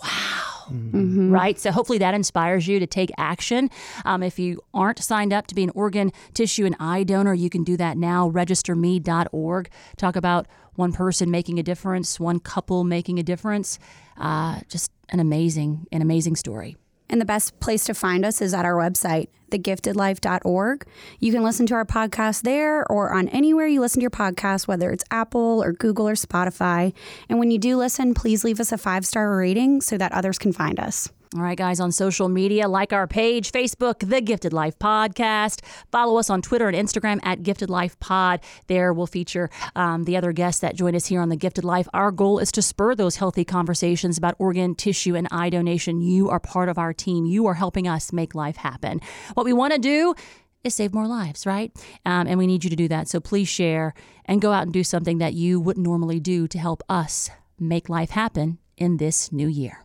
wow 0.00 0.49
mm-hmm. 0.70 1.30
right? 1.30 1.58
So 1.58 1.72
hopefully 1.72 1.98
that 1.98 2.14
inspires 2.14 2.66
you 2.66 2.78
to 2.78 2.86
take 2.86 3.10
action. 3.18 3.70
Um, 4.04 4.22
if 4.22 4.38
you 4.38 4.60
aren't 4.72 4.98
signed 4.98 5.32
up 5.32 5.46
to 5.48 5.54
be 5.54 5.62
an 5.62 5.70
organ, 5.74 6.12
tissue, 6.34 6.66
and 6.66 6.76
eye 6.80 7.04
donor, 7.04 7.34
you 7.34 7.50
can 7.50 7.64
do 7.64 7.76
that 7.76 7.96
now. 7.96 8.30
Registerme.org. 8.30 9.70
Talk 9.96 10.16
about 10.16 10.46
one 10.74 10.92
person 10.92 11.30
making 11.30 11.58
a 11.58 11.62
difference, 11.62 12.18
one 12.18 12.40
couple 12.40 12.84
making 12.84 13.18
a 13.18 13.22
difference. 13.22 13.78
Uh, 14.16 14.60
just 14.68 14.90
an 15.10 15.20
amazing, 15.20 15.86
an 15.92 16.02
amazing 16.02 16.36
story. 16.36 16.76
And 17.10 17.20
the 17.20 17.26
best 17.26 17.60
place 17.60 17.84
to 17.84 17.94
find 17.94 18.24
us 18.24 18.40
is 18.40 18.54
at 18.54 18.64
our 18.64 18.74
website, 18.74 19.28
thegiftedlife.org. 19.50 20.86
You 21.18 21.32
can 21.32 21.42
listen 21.42 21.66
to 21.66 21.74
our 21.74 21.84
podcast 21.84 22.42
there 22.42 22.90
or 22.90 23.12
on 23.12 23.28
anywhere 23.28 23.66
you 23.66 23.80
listen 23.80 24.00
to 24.00 24.04
your 24.04 24.10
podcast, 24.10 24.68
whether 24.68 24.90
it's 24.92 25.04
Apple 25.10 25.62
or 25.62 25.72
Google 25.72 26.08
or 26.08 26.14
Spotify. 26.14 26.94
And 27.28 27.38
when 27.38 27.50
you 27.50 27.58
do 27.58 27.76
listen, 27.76 28.14
please 28.14 28.44
leave 28.44 28.60
us 28.60 28.72
a 28.72 28.78
five 28.78 29.04
star 29.04 29.36
rating 29.36 29.80
so 29.80 29.98
that 29.98 30.12
others 30.12 30.38
can 30.38 30.52
find 30.52 30.78
us. 30.78 31.10
All 31.36 31.42
right, 31.42 31.56
guys, 31.56 31.78
on 31.78 31.92
social 31.92 32.28
media, 32.28 32.66
like 32.66 32.92
our 32.92 33.06
page, 33.06 33.52
Facebook, 33.52 34.00
The 34.00 34.20
Gifted 34.20 34.52
Life 34.52 34.76
Podcast. 34.80 35.64
Follow 35.92 36.18
us 36.18 36.28
on 36.28 36.42
Twitter 36.42 36.66
and 36.66 36.76
Instagram 36.76 37.20
at 37.22 37.44
Gifted 37.44 37.70
Life 37.70 37.96
Pod. 38.00 38.40
There 38.66 38.92
we'll 38.92 39.06
feature 39.06 39.48
um, 39.76 40.02
the 40.04 40.16
other 40.16 40.32
guests 40.32 40.60
that 40.62 40.74
join 40.74 40.96
us 40.96 41.06
here 41.06 41.20
on 41.20 41.28
The 41.28 41.36
Gifted 41.36 41.62
Life. 41.62 41.86
Our 41.94 42.10
goal 42.10 42.40
is 42.40 42.50
to 42.50 42.62
spur 42.62 42.96
those 42.96 43.14
healthy 43.14 43.44
conversations 43.44 44.18
about 44.18 44.34
organ, 44.40 44.74
tissue, 44.74 45.14
and 45.14 45.28
eye 45.30 45.50
donation. 45.50 46.00
You 46.00 46.28
are 46.30 46.40
part 46.40 46.68
of 46.68 46.78
our 46.78 46.92
team. 46.92 47.26
You 47.26 47.46
are 47.46 47.54
helping 47.54 47.86
us 47.86 48.12
make 48.12 48.34
life 48.34 48.56
happen. 48.56 49.00
What 49.34 49.46
we 49.46 49.52
want 49.52 49.72
to 49.72 49.78
do 49.78 50.16
is 50.64 50.74
save 50.74 50.92
more 50.92 51.06
lives, 51.06 51.46
right? 51.46 51.70
Um, 52.04 52.26
and 52.26 52.38
we 52.38 52.48
need 52.48 52.64
you 52.64 52.70
to 52.70 52.76
do 52.76 52.88
that. 52.88 53.06
So 53.06 53.20
please 53.20 53.48
share 53.48 53.94
and 54.24 54.42
go 54.42 54.50
out 54.50 54.64
and 54.64 54.72
do 54.72 54.82
something 54.82 55.18
that 55.18 55.34
you 55.34 55.60
wouldn't 55.60 55.86
normally 55.86 56.18
do 56.18 56.48
to 56.48 56.58
help 56.58 56.82
us 56.88 57.30
make 57.56 57.88
life 57.88 58.10
happen 58.10 58.58
in 58.76 58.96
this 58.96 59.30
new 59.30 59.46
year. 59.46 59.84